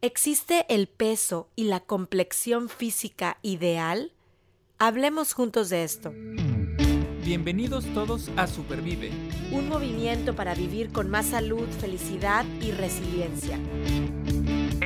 ¿Existe 0.00 0.64
el 0.68 0.86
peso 0.86 1.48
y 1.56 1.64
la 1.64 1.80
complexión 1.80 2.68
física 2.68 3.38
ideal? 3.42 4.12
Hablemos 4.78 5.32
juntos 5.32 5.70
de 5.70 5.82
esto. 5.82 6.12
Bienvenidos 7.24 7.84
todos 7.94 8.30
a 8.36 8.46
Supervive. 8.46 9.10
Un 9.50 9.68
movimiento 9.68 10.36
para 10.36 10.54
vivir 10.54 10.92
con 10.92 11.10
más 11.10 11.26
salud, 11.26 11.66
felicidad 11.80 12.44
y 12.60 12.70
resiliencia. 12.70 13.58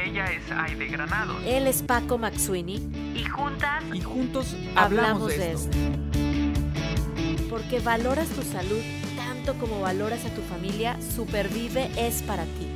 Ella 0.02 0.32
es 0.32 0.50
Aide 0.50 0.86
Granado. 0.86 1.38
Él 1.44 1.66
es 1.66 1.82
Paco 1.82 2.16
Maxuini. 2.16 2.76
Y 3.14 3.26
juntas. 3.26 3.84
Y 3.92 4.00
juntos 4.00 4.56
hablamos, 4.76 5.29
de, 5.29 5.52
esto. 5.52 5.76
Porque 7.50 7.80
valoras 7.80 8.30
tu 8.30 8.40
salud 8.40 8.80
tanto 9.14 9.52
como 9.60 9.82
valoras 9.82 10.24
a 10.24 10.34
tu 10.34 10.40
familia, 10.40 10.98
Supervive 11.14 11.90
es 11.98 12.22
para 12.22 12.44
ti. 12.44 12.71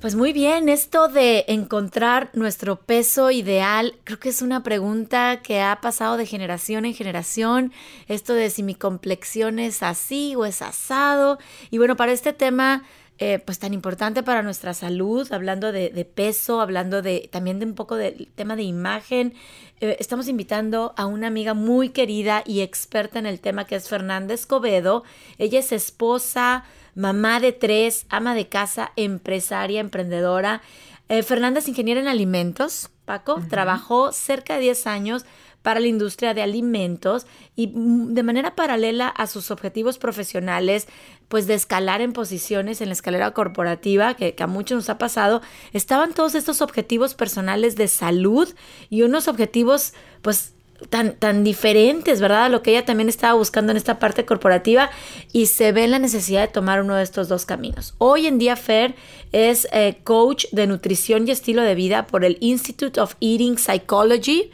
Pues 0.00 0.14
muy 0.14 0.32
bien, 0.32 0.70
esto 0.70 1.08
de 1.08 1.44
encontrar 1.46 2.30
nuestro 2.32 2.76
peso 2.76 3.30
ideal, 3.30 3.98
creo 4.04 4.18
que 4.18 4.30
es 4.30 4.40
una 4.40 4.62
pregunta 4.62 5.42
que 5.42 5.60
ha 5.60 5.78
pasado 5.82 6.16
de 6.16 6.24
generación 6.24 6.86
en 6.86 6.94
generación, 6.94 7.70
esto 8.08 8.32
de 8.32 8.48
si 8.48 8.62
mi 8.62 8.74
complexión 8.74 9.58
es 9.58 9.82
así 9.82 10.34
o 10.36 10.46
es 10.46 10.62
asado. 10.62 11.38
Y 11.70 11.76
bueno, 11.76 11.96
para 11.96 12.12
este 12.12 12.32
tema, 12.32 12.82
eh, 13.22 13.38
pues 13.38 13.58
tan 13.58 13.74
importante 13.74 14.22
para 14.22 14.40
nuestra 14.40 14.72
salud, 14.72 15.30
hablando 15.30 15.72
de, 15.72 15.90
peso, 16.06 16.62
hablando 16.62 17.02
de 17.02 17.28
también 17.30 17.58
de 17.58 17.66
un 17.66 17.74
poco 17.74 17.96
del 17.96 18.28
tema 18.34 18.56
de 18.56 18.62
imagen, 18.62 19.34
eh, 19.82 19.98
estamos 20.00 20.26
invitando 20.26 20.94
a 20.96 21.04
una 21.04 21.26
amiga 21.26 21.52
muy 21.52 21.90
querida 21.90 22.42
y 22.46 22.62
experta 22.62 23.18
en 23.18 23.26
el 23.26 23.38
tema 23.38 23.66
que 23.66 23.76
es 23.76 23.90
Fernanda 23.90 24.32
Escobedo. 24.32 25.04
Ella 25.36 25.58
es 25.58 25.70
esposa, 25.70 26.64
mamá 26.94 27.40
de 27.40 27.52
tres, 27.52 28.06
ama 28.08 28.34
de 28.34 28.48
casa, 28.48 28.92
empresaria, 28.96 29.80
emprendedora. 29.80 30.62
Eh, 31.10 31.22
Fernanda 31.22 31.60
es 31.60 31.68
ingeniera 31.68 32.00
en 32.00 32.08
alimentos, 32.08 32.88
Paco, 33.04 33.42
trabajó 33.50 34.12
cerca 34.12 34.54
de 34.54 34.60
10 34.60 34.86
años 34.86 35.26
para 35.62 35.80
la 35.80 35.86
industria 35.86 36.34
de 36.34 36.42
alimentos 36.42 37.26
y 37.56 37.68
mm, 37.68 38.14
de 38.14 38.22
manera 38.22 38.54
paralela 38.54 39.08
a 39.08 39.26
sus 39.26 39.50
objetivos 39.50 39.98
profesionales, 39.98 40.88
pues 41.28 41.46
de 41.46 41.54
escalar 41.54 42.00
en 42.00 42.12
posiciones 42.12 42.80
en 42.80 42.88
la 42.88 42.94
escalera 42.94 43.32
corporativa, 43.32 44.14
que, 44.14 44.34
que, 44.34 44.42
a 44.42 44.46
muchos 44.46 44.76
nos 44.76 44.90
ha 44.90 44.98
pasado, 44.98 45.42
estaban 45.72 46.14
todos 46.14 46.34
estos 46.34 46.62
objetivos 46.62 47.14
personales 47.14 47.76
de 47.76 47.88
salud 47.88 48.48
y 48.88 49.02
unos 49.02 49.28
objetivos, 49.28 49.92
pues 50.22 50.54
tan, 50.88 51.14
tan 51.14 51.44
diferentes, 51.44 52.20
¿verdad? 52.20 52.44
A 52.44 52.48
lo 52.48 52.62
que 52.62 52.70
ella 52.70 52.84
también 52.84 53.08
estaba 53.08 53.34
buscando 53.34 53.70
en 53.72 53.76
esta 53.76 53.98
parte 53.98 54.24
corporativa 54.24 54.90
y 55.32 55.46
se 55.46 55.72
ve 55.72 55.86
la 55.88 55.98
necesidad 55.98 56.40
de 56.40 56.48
tomar 56.48 56.80
uno 56.80 56.94
de 56.94 57.02
estos 57.02 57.28
dos 57.28 57.46
caminos. 57.46 57.94
Hoy 57.98 58.26
en 58.26 58.38
día 58.38 58.56
Fer 58.56 58.94
es 59.32 59.68
eh, 59.72 59.98
coach 60.02 60.46
de 60.52 60.66
nutrición 60.66 61.28
y 61.28 61.32
estilo 61.32 61.62
de 61.62 61.74
vida 61.74 62.06
por 62.06 62.24
el 62.24 62.38
Institute 62.40 63.00
of 63.00 63.14
Eating 63.20 63.58
Psychology 63.58 64.50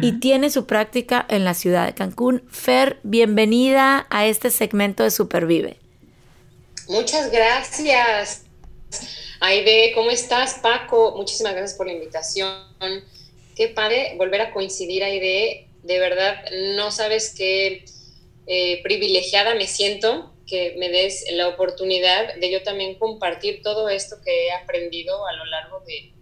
y 0.00 0.12
tiene 0.20 0.50
su 0.50 0.66
práctica 0.66 1.24
en 1.28 1.44
la 1.44 1.54
ciudad 1.54 1.86
de 1.86 1.94
Cancún. 1.94 2.42
Fer, 2.50 2.98
bienvenida 3.02 4.06
a 4.10 4.26
este 4.26 4.50
segmento 4.50 5.02
de 5.02 5.10
Supervive. 5.10 5.78
Muchas 6.88 7.30
gracias. 7.30 8.44
Aide, 9.40 9.92
¿cómo 9.94 10.10
estás? 10.10 10.54
Paco, 10.54 11.14
muchísimas 11.16 11.52
gracias 11.52 11.76
por 11.76 11.86
la 11.86 11.92
invitación. 11.92 12.50
Qué 13.54 13.68
padre 13.68 14.14
volver 14.16 14.40
a 14.40 14.52
coincidir, 14.52 15.04
Aide 15.04 15.20
de 15.20 15.67
verdad 15.82 16.44
no 16.76 16.90
sabes 16.90 17.34
qué 17.36 17.84
eh, 18.46 18.82
privilegiada 18.82 19.54
me 19.54 19.66
siento 19.66 20.34
que 20.48 20.74
me 20.78 20.88
des 20.88 21.26
la 21.32 21.48
oportunidad 21.48 22.34
de 22.36 22.50
yo 22.50 22.62
también 22.62 22.98
compartir 22.98 23.60
todo 23.62 23.88
esto 23.88 24.16
que 24.24 24.46
he 24.46 24.52
aprendido 24.52 25.26
a 25.26 25.32
lo 25.34 25.44
largo 25.44 25.80
de, 25.80 26.14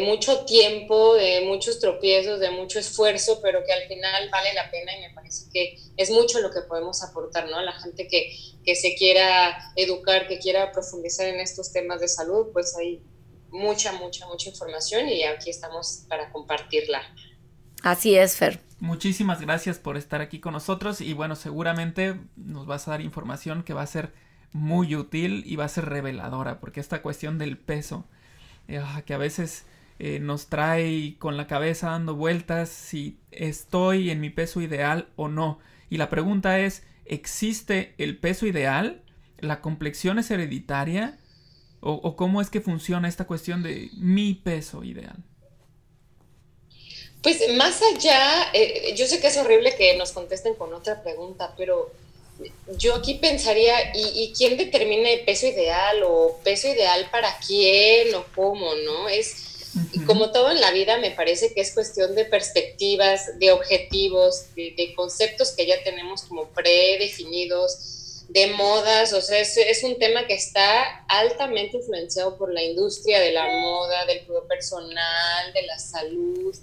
mucho 0.00 0.44
tiempo, 0.44 1.14
de 1.14 1.42
muchos 1.42 1.78
tropiezos, 1.78 2.40
de 2.40 2.50
mucho 2.50 2.78
esfuerzo, 2.78 3.40
pero 3.42 3.62
que 3.64 3.72
al 3.72 3.86
final 3.86 4.28
vale 4.30 4.52
la 4.54 4.70
pena 4.70 4.96
y 4.96 5.00
me 5.02 5.14
parece 5.14 5.44
que 5.52 5.78
es 5.96 6.10
mucho 6.10 6.40
lo 6.40 6.50
que 6.50 6.62
podemos 6.62 7.02
aportar, 7.02 7.48
¿no? 7.48 7.58
A 7.58 7.62
la 7.62 7.72
gente 7.72 8.08
que, 8.08 8.34
que 8.64 8.74
se 8.74 8.94
quiera 8.94 9.56
educar, 9.76 10.26
que 10.26 10.38
quiera 10.38 10.72
profundizar 10.72 11.28
en 11.28 11.40
estos 11.40 11.72
temas 11.72 12.00
de 12.00 12.08
salud, 12.08 12.48
pues 12.52 12.76
hay 12.76 13.02
mucha, 13.50 13.92
mucha, 13.92 14.26
mucha 14.26 14.48
información 14.48 15.08
y 15.08 15.22
aquí 15.22 15.50
estamos 15.50 16.04
para 16.08 16.32
compartirla. 16.32 17.02
Así 17.82 18.16
es, 18.16 18.36
Fer. 18.36 18.65
Muchísimas 18.78 19.40
gracias 19.40 19.78
por 19.78 19.96
estar 19.96 20.20
aquí 20.20 20.38
con 20.38 20.52
nosotros 20.52 21.00
y 21.00 21.14
bueno, 21.14 21.34
seguramente 21.34 22.20
nos 22.36 22.66
vas 22.66 22.86
a 22.86 22.90
dar 22.92 23.00
información 23.00 23.62
que 23.62 23.72
va 23.72 23.82
a 23.82 23.86
ser 23.86 24.12
muy 24.52 24.94
útil 24.94 25.42
y 25.46 25.56
va 25.56 25.64
a 25.64 25.68
ser 25.68 25.86
reveladora 25.86 26.60
porque 26.60 26.80
esta 26.80 27.00
cuestión 27.00 27.38
del 27.38 27.56
peso 27.56 28.06
eh, 28.68 28.82
ah, 28.84 29.02
que 29.06 29.14
a 29.14 29.18
veces 29.18 29.64
eh, 29.98 30.20
nos 30.20 30.48
trae 30.48 31.16
con 31.18 31.38
la 31.38 31.46
cabeza 31.46 31.90
dando 31.90 32.16
vueltas 32.16 32.68
si 32.68 33.18
estoy 33.30 34.10
en 34.10 34.20
mi 34.20 34.28
peso 34.28 34.60
ideal 34.60 35.08
o 35.16 35.28
no. 35.28 35.58
Y 35.88 35.96
la 35.96 36.10
pregunta 36.10 36.58
es, 36.58 36.84
¿existe 37.06 37.94
el 37.96 38.18
peso 38.18 38.46
ideal? 38.46 39.02
¿La 39.38 39.60
complexión 39.60 40.18
es 40.18 40.30
hereditaria? 40.30 41.18
o 41.88 42.16
cómo 42.16 42.40
es 42.40 42.50
que 42.50 42.60
funciona 42.60 43.06
esta 43.06 43.26
cuestión 43.28 43.62
de 43.62 43.90
mi 43.96 44.34
peso 44.34 44.82
ideal? 44.82 45.22
Pues 47.26 47.40
más 47.54 47.82
allá, 47.82 48.50
eh, 48.52 48.94
yo 48.94 49.04
sé 49.08 49.18
que 49.18 49.26
es 49.26 49.36
horrible 49.36 49.74
que 49.74 49.96
nos 49.96 50.12
contesten 50.12 50.54
con 50.54 50.72
otra 50.72 51.02
pregunta, 51.02 51.52
pero 51.56 51.90
yo 52.78 52.94
aquí 52.94 53.14
pensaría, 53.14 53.74
¿y, 53.96 54.32
quién 54.32 54.56
determina 54.56 55.10
el 55.10 55.24
peso 55.24 55.48
ideal 55.48 56.04
o 56.04 56.38
peso 56.44 56.68
ideal 56.68 57.08
para 57.10 57.36
quién 57.44 58.14
o 58.14 58.24
cómo, 58.32 58.76
no? 58.76 59.08
Es, 59.08 59.72
como 60.06 60.30
todo 60.30 60.52
en 60.52 60.60
la 60.60 60.70
vida, 60.70 60.98
me 60.98 61.10
parece 61.10 61.52
que 61.52 61.62
es 61.62 61.74
cuestión 61.74 62.14
de 62.14 62.26
perspectivas, 62.26 63.36
de 63.40 63.50
objetivos, 63.50 64.54
de, 64.54 64.92
conceptos 64.94 65.50
que 65.50 65.66
ya 65.66 65.82
tenemos 65.82 66.22
como 66.22 66.50
predefinidos, 66.50 68.24
de 68.28 68.46
modas, 68.52 69.12
o 69.12 69.20
sea, 69.20 69.40
es, 69.40 69.56
es, 69.56 69.82
un 69.82 69.98
tema 69.98 70.28
que 70.28 70.34
está 70.34 71.04
altamente 71.08 71.78
influenciado 71.78 72.38
por 72.38 72.54
la 72.54 72.62
industria 72.62 73.18
de 73.18 73.32
la 73.32 73.48
moda, 73.48 74.06
del 74.06 74.24
cuidado 74.24 74.46
personal, 74.46 75.52
de 75.52 75.62
la 75.62 75.76
salud, 75.80 76.54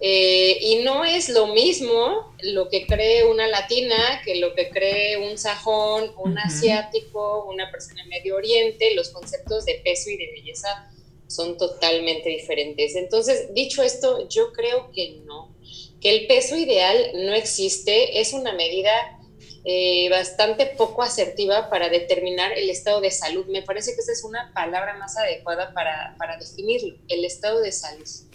eh, 0.00 0.58
y 0.60 0.76
no 0.84 1.04
es 1.04 1.28
lo 1.28 1.48
mismo 1.48 2.32
lo 2.42 2.68
que 2.68 2.86
cree 2.86 3.24
una 3.24 3.48
latina 3.48 4.22
que 4.24 4.36
lo 4.36 4.54
que 4.54 4.70
cree 4.70 5.16
un 5.16 5.36
sajón, 5.36 6.12
un 6.16 6.38
asiático, 6.38 7.44
una 7.44 7.70
persona 7.70 8.02
de 8.04 8.08
Medio 8.08 8.36
Oriente. 8.36 8.94
Los 8.94 9.10
conceptos 9.10 9.64
de 9.64 9.80
peso 9.84 10.10
y 10.10 10.16
de 10.16 10.30
belleza 10.30 10.88
son 11.26 11.56
totalmente 11.58 12.28
diferentes. 12.28 12.94
Entonces, 12.94 13.52
dicho 13.54 13.82
esto, 13.82 14.28
yo 14.28 14.52
creo 14.52 14.90
que 14.92 15.20
no, 15.24 15.54
que 16.00 16.10
el 16.10 16.26
peso 16.26 16.56
ideal 16.56 17.10
no 17.14 17.34
existe, 17.34 18.20
es 18.20 18.32
una 18.32 18.52
medida 18.52 19.18
eh, 19.64 20.08
bastante 20.10 20.66
poco 20.66 21.02
asertiva 21.02 21.68
para 21.68 21.88
determinar 21.88 22.52
el 22.52 22.70
estado 22.70 23.00
de 23.00 23.10
salud. 23.10 23.46
Me 23.46 23.62
parece 23.62 23.94
que 23.94 24.00
esa 24.00 24.12
es 24.12 24.22
una 24.22 24.52
palabra 24.54 24.96
más 24.96 25.16
adecuada 25.18 25.74
para, 25.74 26.14
para 26.18 26.38
definirlo, 26.38 26.94
el 27.08 27.24
estado 27.24 27.60
de 27.60 27.72
salud. 27.72 28.27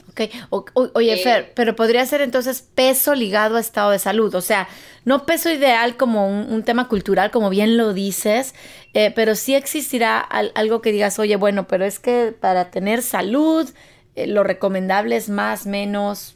Ok, 0.50 0.70
oye, 0.94 1.18
Fer, 1.18 1.54
pero 1.56 1.76
podría 1.76 2.06
ser 2.06 2.22
entonces 2.22 2.62
peso 2.62 3.16
ligado 3.16 3.58
a 3.58 3.60
estado 3.60 3.90
de 3.90 3.98
salud, 3.98 4.34
o 4.36 4.42
sea, 4.42 4.68
no 5.06 5.26
peso 5.26 5.50
ideal 5.50 5.98
como 5.98 6.28
un, 6.28 6.64
tema 6.64 6.88
cultural, 6.88 7.32
como 7.32 7.50
bien 7.50 7.78
lo 7.78 7.94
dices, 7.94 8.54
eh, 8.94 9.12
pero 9.16 9.36
sí 9.36 9.56
existirá 9.56 10.20
algo 10.20 10.82
que 10.82 10.92
digas, 10.92 11.18
oye, 11.18 11.36
bueno, 11.36 11.68
pero 11.68 11.84
es 11.84 12.00
que 12.00 12.32
para 12.40 12.70
tener 12.70 13.02
salud, 13.02 13.70
eh, 14.16 14.28
lo 14.28 14.44
recomendable 14.44 15.16
es 15.16 15.30
más, 15.30 15.66
menos, 15.66 16.36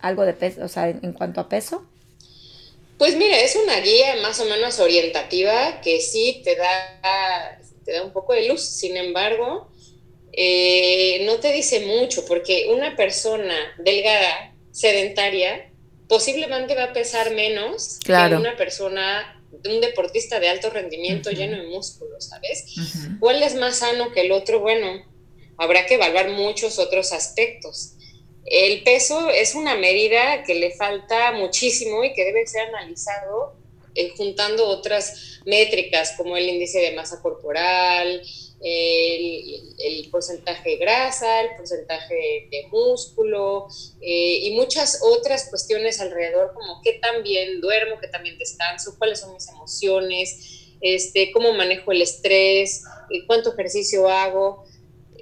algo 0.00 0.24
de 0.24 0.32
peso, 0.32 0.64
o 0.64 0.68
sea, 0.68 0.88
en, 0.88 1.12
cuanto 1.12 1.40
a 1.40 1.48
peso. 1.48 1.86
Pues 2.98 3.16
mira, 3.16 3.40
es 3.40 3.56
una 3.56 3.80
guía 3.80 4.16
más 4.22 4.40
o 4.40 4.44
menos 4.44 4.80
orientativa 4.80 5.80
que 5.80 6.00
sí 6.00 6.42
te 6.44 6.56
da, 6.56 7.58
te 7.84 7.92
da 7.92 8.02
un 8.02 8.12
poco 8.12 8.32
de 8.32 8.48
luz, 8.48 8.60
sin 8.60 8.96
embargo, 8.96 9.71
eh, 10.32 11.24
no 11.26 11.36
te 11.36 11.52
dice 11.52 11.80
mucho, 11.80 12.24
porque 12.24 12.68
una 12.74 12.96
persona 12.96 13.54
delgada, 13.78 14.54
sedentaria, 14.70 15.70
posiblemente 16.08 16.74
va 16.74 16.84
a 16.84 16.92
pesar 16.92 17.32
menos 17.32 17.98
que 18.04 18.12
una 18.12 18.56
persona, 18.56 19.42
un 19.66 19.80
deportista 19.80 20.40
de 20.40 20.48
alto 20.48 20.70
rendimiento 20.70 21.30
lleno 21.30 21.56
de 21.58 21.68
músculos, 21.68 22.26
¿sabes? 22.26 22.64
¿Cuál 23.20 23.42
es 23.42 23.54
más 23.54 23.78
sano 23.78 24.12
que 24.12 24.22
el 24.22 24.32
otro? 24.32 24.60
Bueno, 24.60 25.04
habrá 25.58 25.86
que 25.86 25.94
evaluar 25.94 26.30
muchos 26.30 26.78
otros 26.78 27.12
aspectos. 27.12 27.94
El 28.44 28.82
peso 28.82 29.30
es 29.30 29.54
una 29.54 29.76
medida 29.76 30.42
que 30.44 30.54
le 30.54 30.72
falta 30.72 31.32
muchísimo 31.32 32.04
y 32.04 32.12
que 32.12 32.24
debe 32.24 32.46
ser 32.46 32.68
analizado 32.68 33.61
eh, 33.94 34.12
juntando 34.16 34.66
otras 34.66 35.40
métricas 35.44 36.14
como 36.16 36.36
el 36.36 36.48
índice 36.48 36.80
de 36.80 36.92
masa 36.92 37.20
corporal, 37.20 38.22
el, 38.64 40.08
porcentaje 40.10 40.70
de 40.70 40.76
grasa, 40.76 41.40
el 41.40 41.56
porcentaje 41.56 42.48
de 42.50 42.66
músculo 42.70 43.66
eh, 44.00 44.40
y 44.42 44.54
muchas 44.54 45.00
otras 45.02 45.48
cuestiones 45.48 46.00
alrededor, 46.00 46.52
como 46.54 46.80
qué 46.82 46.94
tan 46.94 47.22
bien 47.22 47.60
duermo, 47.60 47.98
qué 48.00 48.08
tan 48.08 48.22
bien 48.22 48.38
descanso, 48.38 48.94
cuáles 48.98 49.20
son 49.20 49.32
mis 49.34 49.48
emociones. 49.48 50.58
este, 50.80 51.30
cómo 51.30 51.52
manejo 51.52 51.92
el 51.92 52.02
estrés, 52.02 52.82
eh, 53.10 53.24
cuánto 53.26 53.52
ejercicio 53.52 54.08
hago, 54.08 54.64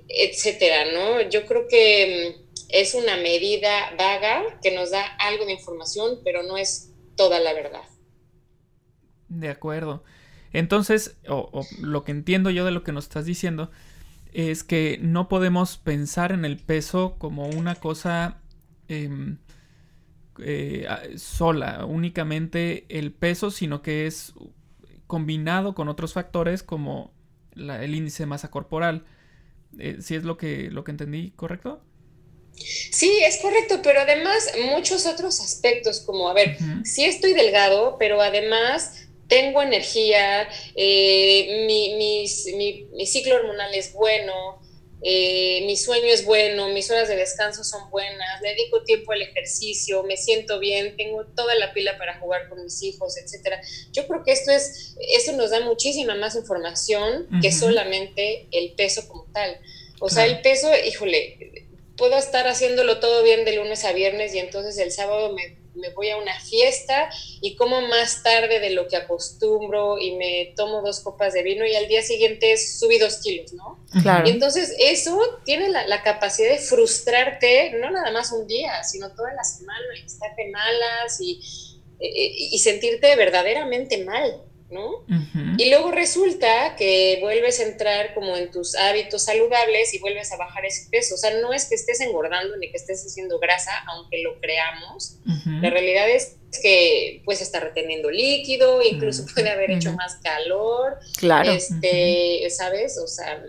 etcétera, 0.09 0.87
¿no? 0.93 1.21
Yo 1.29 1.45
creo 1.45 1.69
que 1.69 2.35
mm, 2.39 2.51
es 2.71 2.95
una 2.95 3.17
medida 3.17 3.95
vaga 3.99 4.59
que 4.63 4.71
nos 4.71 4.91
da 4.91 5.05
algo 5.19 5.45
de 5.45 5.53
información, 5.53 6.21
pero 6.25 6.43
no 6.43 6.57
es 6.57 6.91
toda 7.17 7.41
la 7.41 7.53
verdad. 7.53 7.83
De 9.31 9.49
acuerdo. 9.49 10.05
Entonces, 10.53 11.17
o, 11.29 11.65
lo 11.81 12.05
que 12.05 12.11
entiendo 12.11 12.51
yo 12.51 12.65
de 12.65 12.73
lo 12.73 12.83
que 12.83 12.93
nos 12.93 13.05
estás 13.05 13.25
diciendo, 13.25 13.71
es 14.33 14.65
que 14.65 14.99
no 15.01 15.29
podemos 15.29 15.79
pensar 15.79 16.33
en 16.33 16.45
el 16.45 16.59
peso 16.59 17.17
como 17.19 17.49
una 17.49 17.77
cosa 17.77 18.39
em, 18.89 19.39
eh, 20.41 20.87
sola, 21.17 21.87
únicamente 21.87 22.85
el 22.89 23.13
peso, 23.13 23.51
sino 23.51 23.83
que 23.83 24.07
es 24.07 24.35
combinado 25.07 25.75
con 25.75 25.89
otros 25.89 26.13
factores 26.13 26.63
como 26.63 27.13
el 27.55 27.95
índice 27.95 28.25
de 28.25 28.27
masa 28.27 28.51
corporal. 28.51 29.05
Eh, 29.79 29.99
¿Sí 30.01 30.17
es 30.17 30.25
lo 30.25 30.37
que, 30.37 30.71
lo 30.71 30.83
que 30.83 30.91
entendí, 30.91 31.33
correcto? 31.37 31.83
Sí, 32.55 33.21
es 33.25 33.39
correcto, 33.41 33.81
pero 33.83 34.01
además 34.01 34.53
muchos 34.71 35.07
otros 35.07 35.41
aspectos, 35.41 36.01
como, 36.01 36.29
a 36.29 36.35
ver, 36.35 36.59
sí 36.85 37.05
estoy 37.05 37.33
delgado, 37.33 37.97
pero 37.99 38.21
además 38.21 39.00
tengo 39.31 39.63
energía, 39.63 40.47
eh, 40.75 41.65
mi, 41.67 41.95
mi, 41.95 43.07
ciclo 43.07 43.37
hormonal 43.37 43.73
es 43.75 43.93
bueno, 43.95 44.61
eh, 45.03 45.63
mi 45.67 45.77
sueño 45.77 46.09
es 46.09 46.25
bueno, 46.25 46.69
mis 46.71 46.91
horas 46.91 47.09
de 47.09 47.17
descanso 47.17 47.63
son 47.63 47.89
buenas, 47.91 48.43
dedico 48.43 48.83
tiempo 48.83 49.13
al 49.13 49.23
ejercicio, 49.23 50.03
me 50.03 50.17
siento 50.17 50.59
bien, 50.59 50.97
tengo 50.97 51.25
toda 51.25 51.55
la 51.55 51.73
pila 51.73 51.97
para 51.97 52.19
jugar 52.19 52.49
con 52.49 52.63
mis 52.63 52.83
hijos, 52.83 53.17
etcétera. 53.17 53.63
Yo 53.93 54.07
creo 54.09 54.25
que 54.25 54.33
esto 54.33 54.51
es, 54.51 54.97
esto 54.99 55.33
nos 55.33 55.51
da 55.51 55.61
muchísima 55.61 56.17
más 56.17 56.35
información 56.35 57.29
que 57.41 57.53
solamente 57.53 58.49
el 58.51 58.73
peso 58.73 59.07
como 59.07 59.27
tal. 59.33 59.59
O 60.01 60.11
sea, 60.11 60.27
el 60.27 60.41
peso, 60.41 60.69
híjole, 60.85 61.69
puedo 61.97 62.17
estar 62.17 62.49
haciéndolo 62.49 62.99
todo 62.99 63.23
bien 63.23 63.45
de 63.45 63.55
lunes 63.55 63.85
a 63.85 63.93
viernes 63.93 64.35
y 64.35 64.41
entonces 64.41 64.77
el 64.79 64.91
sábado 64.91 65.33
me, 65.35 65.60
voy 65.91 66.11
a 66.11 66.19
una 66.19 66.39
fiesta 66.39 67.11
y 67.41 67.57
como 67.57 67.81
más 67.81 68.23
tarde 68.23 68.61
de 68.61 68.71
lo 68.71 68.87
que 68.87 68.97
acostumbro 68.97 69.99
y 69.99 70.17
me 70.17 70.53
tomo 70.57 70.83
dos 70.83 71.01
copas 71.01 71.33
de 71.33 71.43
vino 71.43 71.65
y 71.65 71.75
al 71.75 71.89
día 71.89 72.03
siguiente 72.03 72.57
subí 72.59 72.99
dos 72.99 73.19
kilos, 73.23 73.55
¿no? 73.55 73.85
Claro. 74.03 74.29
Y 74.29 74.33
entonces 74.33 74.75
eso 74.79 75.19
tiene 75.45 75.69
la, 75.71 76.03
capacidad 76.03 76.51
de 76.51 76.59
frustrarte, 76.59 77.73
no 77.73 77.91
nada 77.91 78.11
más 78.13 78.33
un 78.33 78.47
día, 78.47 78.85
sino 78.85 79.11
toda 79.15 79.33
la 79.33 79.45
semana 79.45 79.85
y 80.01 80.07
estarte 80.07 80.51
malas 80.51 81.21
y, 81.21 81.41
y 81.99 82.59
sentirte 82.59 83.17
verdaderamente 83.17 84.05
mal. 84.05 84.50
¿No? 84.71 85.05
Y 85.59 85.71
luego 85.71 85.91
resulta 85.91 86.77
que 86.77 87.19
vuelves 87.21 87.61
a 87.61 87.65
entrar 87.65 88.15
como 88.15 88.37
en 88.37 88.51
tus 88.51 88.75
hábitos 88.75 89.25
saludables 89.25 89.93
y 89.95 89.99
vuelves 89.99 90.33
a 90.33 90.37
bajar 90.37 90.65
ese 90.65 90.89
peso. 90.91 91.15
O 91.15 91.19
sea, 91.19 91.33
no 91.41 91.53
es 91.53 91.67
que 91.67 91.75
estés 91.75 92.01
engordando 92.01 92.57
ni 92.57 92.71
que 92.71 92.77
estés 92.77 93.05
haciendo 93.05 93.39
grasa, 93.39 93.73
aunque 93.89 94.23
lo 94.23 94.41
creamos. 94.41 95.19
La 95.61 95.71
realidad 95.71 96.09
es 96.09 96.37
que 96.63 97.23
pues 97.25 97.41
está 97.41 97.61
reteniendo 97.61 98.11
líquido, 98.11 98.83
incluso 98.83 99.27
puede 99.35 99.51
haber 99.51 99.73
hecho 99.73 99.93
más 99.93 100.17
calor. 100.17 100.99
Claro. 101.19 101.53
Este, 101.53 102.49
¿sabes? 102.51 102.99
O 102.99 103.07
sea, 103.07 103.43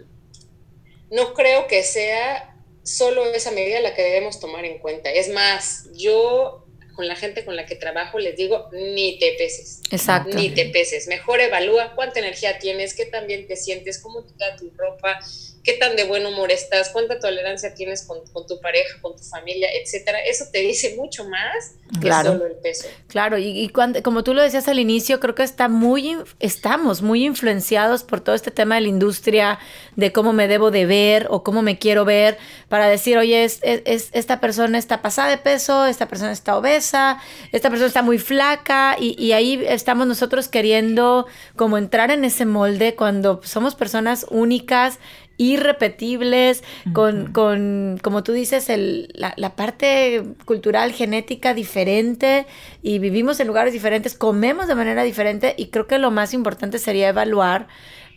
no 1.12 1.33
creo 1.33 1.68
que 1.68 1.83
sea 1.83 2.56
solo 2.83 3.25
esa 3.25 3.51
medida 3.51 3.79
la 3.79 3.94
que 3.94 4.01
debemos 4.01 4.39
tomar 4.39 4.65
en 4.65 4.79
cuenta. 4.79 5.12
Es 5.12 5.29
más, 5.29 5.88
yo 5.94 6.60
con 7.01 7.07
la 7.07 7.15
gente 7.15 7.44
con 7.44 7.56
la 7.56 7.65
que 7.65 7.75
trabajo 7.75 8.19
les 8.19 8.36
digo, 8.36 8.69
ni 8.74 9.18
te 9.18 9.33
peses. 9.36 9.81
Exacto. 9.89 10.38
Ni 10.38 10.51
te 10.51 10.65
peses. 10.65 11.07
Mejor 11.07 11.42
evalúa 11.42 11.95
cuánta 11.95 12.19
energía 12.19 12.59
tienes, 12.59 12.94
qué 12.94 13.07
tan 13.07 13.25
bien 13.25 13.48
te 13.48 13.56
sientes, 13.56 13.98
cómo 13.98 14.24
te 14.24 14.36
queda 14.36 14.56
tu 14.56 14.69
ropa, 14.77 15.19
qué 15.63 15.73
tan 15.73 15.95
de 15.95 16.05
buen 16.05 16.25
humor 16.25 16.51
estás, 16.51 16.89
cuánta 16.89 17.19
tolerancia 17.19 17.73
tienes 17.73 18.03
con, 18.03 18.19
tu 18.47 18.59
pareja, 18.61 18.99
con 19.01 19.15
tu 19.15 19.23
familia, 19.23 19.69
etcétera. 19.73 20.19
Eso 20.25 20.45
te 20.51 20.59
dice 20.59 20.95
mucho 20.95 21.25
más 21.25 21.75
que 22.01 22.11
solo 22.11 22.45
el 22.45 22.55
peso. 22.55 22.87
Claro, 23.07 23.37
y, 23.37 23.67
cuando, 23.69 24.01
como 24.01 24.23
tú 24.23 24.33
lo 24.33 24.41
decías 24.41 24.67
al 24.67 24.79
inicio, 24.79 25.19
creo 25.19 25.35
que 25.35 25.43
está 25.43 25.67
muy, 25.67 26.17
estamos 26.39 27.01
muy 27.01 27.25
influenciados 27.25 28.03
por 28.03 28.21
todo 28.21 28.33
este 28.33 28.49
tema 28.49 28.75
de 28.75 28.81
la 28.81 28.87
industria, 28.87 29.59
de 29.95 30.11
cómo 30.11 30.33
me 30.33 30.47
debo 30.47 30.71
de 30.71 30.85
ver 30.85 31.27
o 31.29 31.43
cómo 31.43 31.61
me 31.61 31.77
quiero 31.77 32.05
ver, 32.05 32.37
para 32.69 32.87
decir, 32.87 33.17
oye, 33.17 33.43
es, 33.43 33.59
esta 33.61 34.39
persona 34.39 34.77
está 34.77 35.01
pasada 35.01 35.29
de 35.29 35.37
peso, 35.37 35.85
esta 35.85 36.07
persona 36.07 36.31
está 36.31 36.57
obesa, 36.57 37.19
esta 37.51 37.69
persona 37.69 37.87
está 37.87 38.01
muy 38.01 38.17
flaca, 38.17 38.95
y, 38.99 39.21
y 39.21 39.33
ahí 39.33 39.63
estamos 39.67 40.07
nosotros 40.07 40.47
queriendo 40.47 41.27
como 41.55 41.77
entrar 41.77 42.09
en 42.09 42.25
ese 42.25 42.45
molde 42.45 42.95
cuando 42.95 43.41
somos 43.43 43.75
personas 43.75 44.25
únicas 44.29 44.97
irrepetibles, 45.41 46.63
con, 46.93 47.33
con, 47.33 47.99
como 48.03 48.21
tú 48.21 48.31
dices, 48.31 48.69
el, 48.69 49.11
la, 49.15 49.33
la, 49.38 49.55
parte 49.55 50.23
cultural, 50.45 50.91
genética 50.91 51.55
diferente 51.55 52.45
y 52.83 52.99
vivimos 52.99 53.39
en 53.39 53.47
lugares 53.47 53.73
diferentes, 53.73 54.13
comemos 54.15 54.67
de 54.67 54.75
manera 54.75 55.01
diferente 55.01 55.55
y 55.57 55.69
creo 55.69 55.88
que 55.88 55.97
lo 55.97 56.11
más 56.11 56.35
importante 56.35 56.77
sería 56.77 57.09
evaluar, 57.09 57.67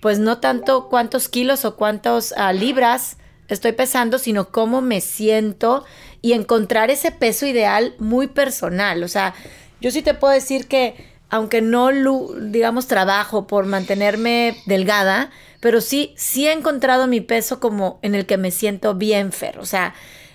pues 0.03 0.19
no 0.19 0.39
tanto 0.39 0.91
cuántos 0.91 1.31
kilos 1.31 1.65
o 1.65 1.77
cuántas 1.77 2.35
ah, 2.37 2.53
libras 2.53 3.17
estoy 3.49 3.73
pesando, 3.73 4.19
sino 4.19 4.51
cómo 4.51 4.83
me 4.83 5.01
siento 5.01 5.87
y 6.21 6.35
encontrar 6.35 6.91
ese 6.91 7.11
peso 7.11 7.47
ideal 7.47 7.95
muy 7.99 8.27
personal. 8.27 9.03
O 9.03 9.09
sea, 9.09 9.35
yo 9.81 9.91
sí 9.91 10.03
te 10.03 10.13
puedo 10.13 10.35
decir 10.35 10.69
que 10.69 11.15
aunque 11.31 11.63
no, 11.63 11.91
digamos, 12.39 12.87
trabajo 12.87 13.47
por 13.47 13.65
mantenerme 13.67 14.57
delgada, 14.67 15.31
pero 15.65 15.81
sí, 15.81 16.13
sí 16.19 16.47
he 16.47 16.53
encontrado 16.53 17.07
mi 17.07 17.23
peso 17.23 17.59
como 17.59 17.99
en 18.03 18.15
el 18.15 18.27
que 18.27 18.37
me 18.37 18.51
siento 18.51 18.95
bien, 18.95 19.33
Fer. 19.33 19.59
O 19.59 19.65
sea, 19.65 19.95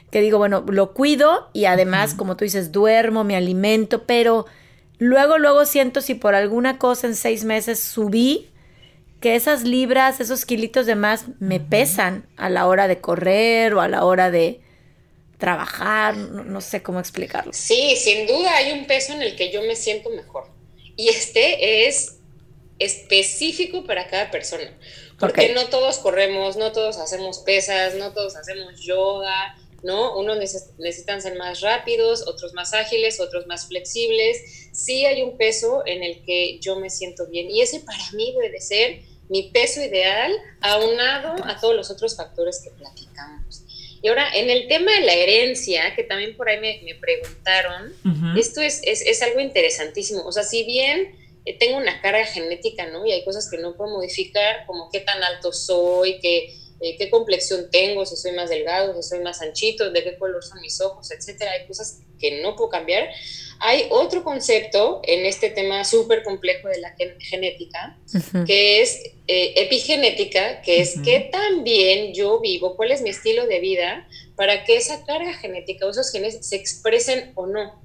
que 0.09 0.21
digo, 0.21 0.39
bueno, 0.39 0.65
lo 0.67 0.95
cuido 0.95 1.51
y 1.53 1.65
además, 1.65 2.15
como 2.15 2.35
tú 2.35 2.45
dices, 2.45 2.71
duermo, 2.71 3.23
me 3.23 3.35
alimento, 3.35 4.07
pero 4.07 4.47
luego, 4.97 5.37
luego 5.37 5.67
siento 5.67 6.01
si 6.01 6.15
por 6.15 6.33
alguna 6.33 6.79
cosa 6.79 7.05
en 7.05 7.15
seis 7.15 7.43
meses 7.43 7.79
subí, 7.79 8.49
que 9.21 9.35
esas 9.35 9.65
libras, 9.65 10.19
esos 10.19 10.45
kilitos 10.45 10.87
de 10.87 10.95
más 10.95 11.25
me 11.39 11.59
pesan 11.59 12.25
a 12.35 12.49
la 12.49 12.65
hora 12.65 12.87
de 12.87 12.99
correr 12.99 13.75
o 13.75 13.81
a 13.81 13.87
la 13.87 14.05
hora 14.05 14.31
de 14.31 14.61
trabajar, 15.37 16.17
no 16.17 16.59
sé 16.59 16.81
cómo 16.81 16.99
explicarlo. 16.99 17.53
Sí, 17.53 17.95
sin 17.97 18.25
duda 18.25 18.55
hay 18.55 18.71
un 18.71 18.87
peso 18.87 19.13
en 19.13 19.21
el 19.21 19.35
que 19.35 19.51
yo 19.51 19.61
me 19.61 19.75
siento 19.75 20.09
mejor. 20.09 20.47
Y 20.95 21.09
este 21.09 21.87
es 21.87 22.18
específico 22.79 23.83
para 23.83 24.07
cada 24.07 24.31
persona. 24.31 24.75
Porque 25.19 25.53
no 25.53 25.67
todos 25.67 25.99
corremos, 25.99 26.55
no 26.55 26.71
todos 26.71 26.97
hacemos 26.97 27.39
pesas, 27.39 27.95
no 27.95 28.13
todos 28.13 28.35
hacemos 28.37 28.79
yoga, 28.81 29.57
¿no? 29.83 30.17
Unos 30.17 30.37
necesitan 30.77 31.21
ser 31.21 31.37
más 31.37 31.61
rápidos, 31.61 32.25
otros 32.27 32.53
más 32.53 32.73
ágiles, 32.73 33.19
otros 33.19 33.45
más 33.47 33.67
flexibles. 33.67 34.69
Sí 34.71 35.05
hay 35.05 35.21
un 35.21 35.37
peso 35.37 35.83
en 35.85 36.03
el 36.03 36.23
que 36.23 36.59
yo 36.59 36.79
me 36.79 36.89
siento 36.89 37.27
bien 37.27 37.49
y 37.51 37.61
ese 37.61 37.81
para 37.81 38.11
mí 38.13 38.33
debe 38.33 38.49
de 38.49 38.61
ser 38.61 39.01
mi 39.27 39.51
peso 39.51 39.83
ideal 39.83 40.31
aunado 40.61 41.35
a 41.45 41.59
todos 41.59 41.75
los 41.75 41.91
otros 41.91 42.15
factores 42.15 42.61
que 42.63 42.71
platicamos. 42.71 43.63
Y 44.01 44.07
ahora, 44.07 44.33
en 44.33 44.49
el 44.49 44.67
tema 44.69 44.93
de 44.93 45.01
la 45.01 45.13
herencia, 45.13 45.93
que 45.93 46.03
también 46.03 46.37
por 46.37 46.47
ahí 46.47 46.59
me, 46.59 46.95
preguntaron, 46.95 47.93
esto 48.37 48.61
es, 48.61 48.81
es, 48.85 49.01
es 49.01 49.21
algo 49.21 49.41
interesantísimo. 49.41 50.25
O 50.25 50.31
sea, 50.31 50.43
si 50.43 50.63
bien 50.63 51.13
tengo 51.57 51.77
una 51.77 52.01
carga 52.01 52.25
genética, 52.25 52.87
¿no? 52.87 53.05
Y 53.05 53.11
hay 53.11 53.23
cosas 53.23 53.49
que 53.49 53.57
no 53.57 53.75
puedo 53.75 53.91
modificar, 53.91 54.65
como 54.65 54.89
qué 54.91 54.99
tan 54.99 55.23
alto 55.23 55.51
soy, 55.51 56.19
qué, 56.19 56.53
eh, 56.81 56.97
qué 56.97 57.09
complexión 57.09 57.69
tengo, 57.71 58.05
si 58.05 58.15
soy 58.15 58.33
más 58.33 58.49
delgado, 58.49 58.93
si 59.01 59.07
soy 59.07 59.19
más 59.19 59.41
anchito, 59.41 59.91
de 59.91 60.03
qué 60.03 60.17
color 60.17 60.43
son 60.43 60.61
mis 60.61 60.79
ojos, 60.81 61.11
etcétera. 61.11 61.51
Hay 61.51 61.65
cosas 61.65 62.01
que 62.19 62.41
no 62.41 62.55
puedo 62.55 62.69
cambiar. 62.69 63.09
Hay 63.61 63.87
otro 63.89 64.23
concepto 64.23 65.01
en 65.03 65.25
este 65.25 65.49
tema 65.49 65.83
súper 65.83 66.23
complejo 66.23 66.69
de 66.69 66.79
la 66.79 66.95
genética, 67.19 67.97
que 68.45 68.81
es 68.81 69.03
eh, 69.27 69.53
epigenética, 69.57 70.61
que 70.61 70.79
es 70.79 70.95
qué 71.03 71.29
tan 71.31 71.63
bien 71.65 72.13
yo 72.13 72.39
vivo, 72.39 72.77
cuál 72.77 72.91
es 72.91 73.01
mi 73.01 73.09
estilo 73.09 73.47
de 73.47 73.59
vida 73.59 74.07
para 74.37 74.63
que 74.63 74.77
esa 74.77 75.03
carga 75.05 75.33
genética 75.33 75.85
o 75.85 75.89
esos 75.89 76.09
genes 76.11 76.37
se 76.47 76.55
expresen 76.55 77.33
o 77.35 77.47
no. 77.47 77.81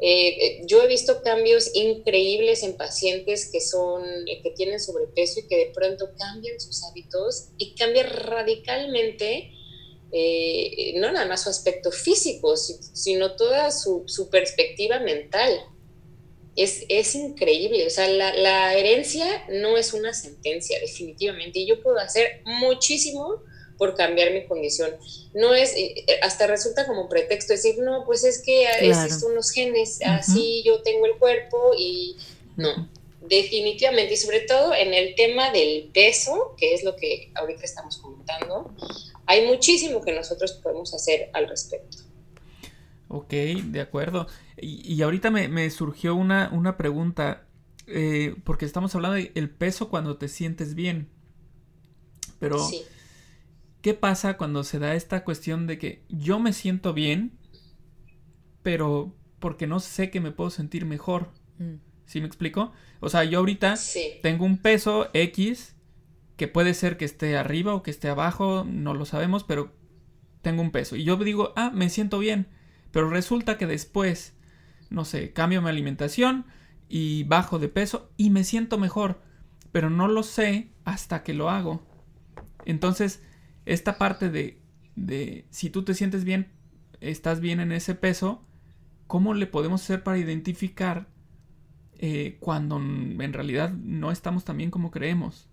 Eh, 0.00 0.62
yo 0.66 0.82
he 0.82 0.88
visto 0.88 1.22
cambios 1.22 1.70
increíbles 1.74 2.62
en 2.62 2.76
pacientes 2.76 3.48
que 3.50 3.60
son 3.60 4.02
eh, 4.28 4.40
que 4.42 4.50
tienen 4.50 4.80
sobrepeso 4.80 5.40
y 5.40 5.46
que 5.46 5.56
de 5.56 5.72
pronto 5.72 6.10
cambian 6.18 6.60
sus 6.60 6.82
hábitos 6.84 7.50
y 7.58 7.74
cambian 7.76 8.10
radicalmente 8.10 9.52
eh, 10.16 10.94
no 10.96 11.10
nada 11.10 11.26
más 11.26 11.42
su 11.42 11.50
aspecto 11.50 11.90
físico, 11.90 12.56
sino 12.56 13.34
toda 13.34 13.72
su, 13.72 14.04
perspectiva 14.30 15.00
mental. 15.00 15.52
Es, 16.54 16.84
es, 16.88 17.16
increíble, 17.16 17.84
o 17.84 17.90
sea, 17.90 18.06
la, 18.06 18.32
la 18.32 18.74
herencia 18.76 19.26
no 19.48 19.76
es 19.76 19.92
una 19.92 20.14
sentencia, 20.14 20.78
definitivamente, 20.78 21.58
y 21.58 21.66
yo 21.66 21.82
puedo 21.82 21.98
hacer 21.98 22.42
muchísimo 22.44 23.42
por 23.78 23.94
cambiar 23.94 24.32
mi 24.32 24.46
condición. 24.46 24.90
No 25.34 25.54
es, 25.54 25.74
eh, 25.76 26.04
hasta 26.22 26.46
resulta 26.46 26.86
como 26.86 27.08
pretexto 27.08 27.52
decir, 27.52 27.76
no, 27.78 28.04
pues 28.04 28.24
es 28.24 28.42
que 28.42 28.66
claro. 28.80 29.14
son 29.14 29.34
los 29.34 29.50
genes, 29.50 30.00
así 30.04 30.62
yo 30.64 30.82
tengo 30.82 31.06
el 31.06 31.16
cuerpo 31.18 31.72
y 31.76 32.16
no. 32.56 32.88
definitivamente, 33.20 34.14
y 34.14 34.16
sobre 34.16 34.40
todo 34.40 34.74
en 34.74 34.94
el 34.94 35.14
tema 35.14 35.50
del 35.50 35.90
peso, 35.92 36.54
que 36.56 36.74
es 36.74 36.84
lo 36.84 36.96
que 36.96 37.30
ahorita 37.34 37.64
estamos 37.64 37.96
comentando, 37.98 38.74
hay 39.26 39.46
muchísimo 39.46 40.02
que 40.02 40.12
nosotros 40.12 40.52
podemos 40.52 40.94
hacer 40.94 41.30
al 41.32 41.48
respecto. 41.48 41.98
Ok, 43.08 43.30
de 43.30 43.80
acuerdo. 43.80 44.26
Y, 44.56 45.00
ahorita 45.02 45.30
me, 45.30 45.70
surgió 45.70 46.14
una, 46.14 46.50
una 46.52 46.76
pregunta, 46.76 47.46
eh, 47.86 48.34
porque 48.44 48.64
estamos 48.64 48.94
hablando 48.94 49.16
del 49.16 49.50
peso 49.50 49.88
cuando 49.88 50.16
te 50.16 50.28
sientes 50.28 50.74
bien. 50.74 51.08
Pero, 52.38 52.68
¿qué 53.84 53.92
pasa 53.92 54.38
cuando 54.38 54.64
se 54.64 54.78
da 54.78 54.94
esta 54.94 55.24
cuestión 55.24 55.66
de 55.66 55.76
que 55.76 56.06
yo 56.08 56.40
me 56.40 56.54
siento 56.54 56.94
bien, 56.94 57.38
pero 58.62 59.14
porque 59.40 59.66
no 59.66 59.78
sé 59.78 60.08
que 60.08 60.22
me 60.22 60.30
puedo 60.30 60.48
sentir 60.48 60.86
mejor? 60.86 61.34
Mm. 61.58 61.74
¿Sí 62.06 62.22
me 62.22 62.26
explico? 62.26 62.72
O 63.00 63.10
sea, 63.10 63.24
yo 63.24 63.40
ahorita 63.40 63.74
tengo 64.22 64.46
un 64.46 64.56
peso 64.56 65.10
X 65.12 65.76
que 66.38 66.48
puede 66.48 66.72
ser 66.72 66.96
que 66.96 67.04
esté 67.04 67.36
arriba 67.36 67.74
o 67.74 67.82
que 67.82 67.90
esté 67.90 68.08
abajo, 68.08 68.64
no 68.66 68.94
lo 68.94 69.04
sabemos, 69.04 69.44
pero 69.44 69.70
tengo 70.40 70.62
un 70.62 70.70
peso. 70.70 70.96
Y 70.96 71.04
yo 71.04 71.16
digo, 71.16 71.52
ah, 71.54 71.70
me 71.74 71.90
siento 71.90 72.18
bien. 72.18 72.48
Pero 72.90 73.10
resulta 73.10 73.58
que 73.58 73.66
después, 73.66 74.34
no 74.88 75.04
sé, 75.04 75.34
cambio 75.34 75.60
mi 75.60 75.68
alimentación 75.68 76.46
y 76.88 77.24
bajo 77.24 77.58
de 77.58 77.68
peso 77.68 78.10
y 78.16 78.30
me 78.30 78.44
siento 78.44 78.78
mejor. 78.78 79.20
Pero 79.72 79.90
no 79.90 80.08
lo 80.08 80.22
sé 80.22 80.70
hasta 80.86 81.22
que 81.22 81.34
lo 81.34 81.50
hago. 81.50 81.86
Entonces, 82.64 83.20
esta 83.66 83.98
parte 83.98 84.30
de, 84.30 84.58
de 84.96 85.46
si 85.50 85.70
tú 85.70 85.84
te 85.84 85.94
sientes 85.94 86.24
bien, 86.24 86.52
estás 87.00 87.40
bien 87.40 87.60
en 87.60 87.72
ese 87.72 87.94
peso, 87.94 88.42
¿cómo 89.06 89.34
le 89.34 89.46
podemos 89.46 89.82
hacer 89.82 90.02
para 90.02 90.18
identificar 90.18 91.06
eh, 91.98 92.36
cuando 92.40 92.76
en 92.76 93.32
realidad 93.32 93.70
no 93.70 94.10
estamos 94.10 94.44
tan 94.44 94.56
bien 94.56 94.70
como 94.70 94.90
creemos? 94.90 95.48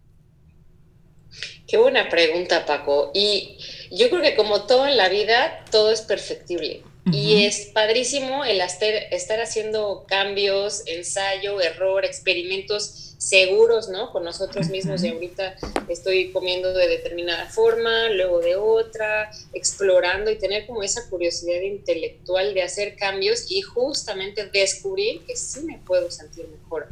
Qué 1.67 1.77
buena 1.77 2.09
pregunta, 2.09 2.65
Paco. 2.65 3.11
Y 3.13 3.57
yo 3.91 4.09
creo 4.09 4.21
que 4.21 4.35
como 4.35 4.63
todo 4.63 4.87
en 4.87 4.97
la 4.97 5.09
vida, 5.09 5.63
todo 5.71 5.91
es 5.91 6.01
perfectible. 6.01 6.83
Y 7.05 7.45
es 7.45 7.71
padrísimo 7.73 8.45
el 8.45 8.61
estar 8.61 9.39
haciendo 9.39 10.05
cambios, 10.07 10.83
ensayo, 10.85 11.59
error, 11.59 12.05
experimentos 12.05 13.15
seguros, 13.17 13.89
¿no? 13.89 14.11
Con 14.11 14.23
nosotros 14.23 14.69
mismos 14.69 15.03
y 15.03 15.09
ahorita 15.09 15.55
estoy 15.89 16.31
comiendo 16.31 16.73
de 16.73 16.87
determinada 16.87 17.47
forma, 17.47 18.09
luego 18.09 18.39
de 18.39 18.55
otra, 18.55 19.31
explorando 19.53 20.29
y 20.29 20.37
tener 20.37 20.67
como 20.67 20.83
esa 20.83 21.09
curiosidad 21.09 21.61
intelectual 21.61 22.53
de 22.53 22.61
hacer 22.61 22.95
cambios 22.95 23.49
y 23.49 23.61
justamente 23.61 24.45
descubrir 24.45 25.25
que 25.25 25.35
sí 25.35 25.61
me 25.61 25.79
puedo 25.79 26.09
sentir 26.11 26.47
mejor. 26.47 26.87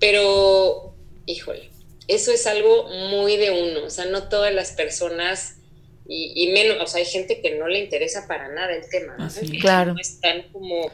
Pero, 0.00 0.94
híjole, 1.26 1.70
eso 2.08 2.32
es 2.32 2.46
algo 2.46 2.84
muy 3.10 3.36
de 3.36 3.50
uno, 3.50 3.84
o 3.84 3.90
sea, 3.90 4.06
no 4.06 4.28
todas 4.28 4.52
las 4.54 4.72
personas... 4.72 5.56
Y, 6.06 6.50
menos, 6.52 6.78
o 6.82 6.86
sea, 6.86 6.98
hay 6.98 7.06
gente 7.06 7.40
que 7.40 7.54
no 7.54 7.68
le 7.68 7.78
interesa 7.78 8.26
para 8.26 8.48
nada 8.48 8.74
el 8.74 8.88
tema, 8.88 9.16
¿no? 9.16 9.28
claro. 9.60 9.94
no 9.94 10.00
están 10.00 10.42
como, 10.52 10.90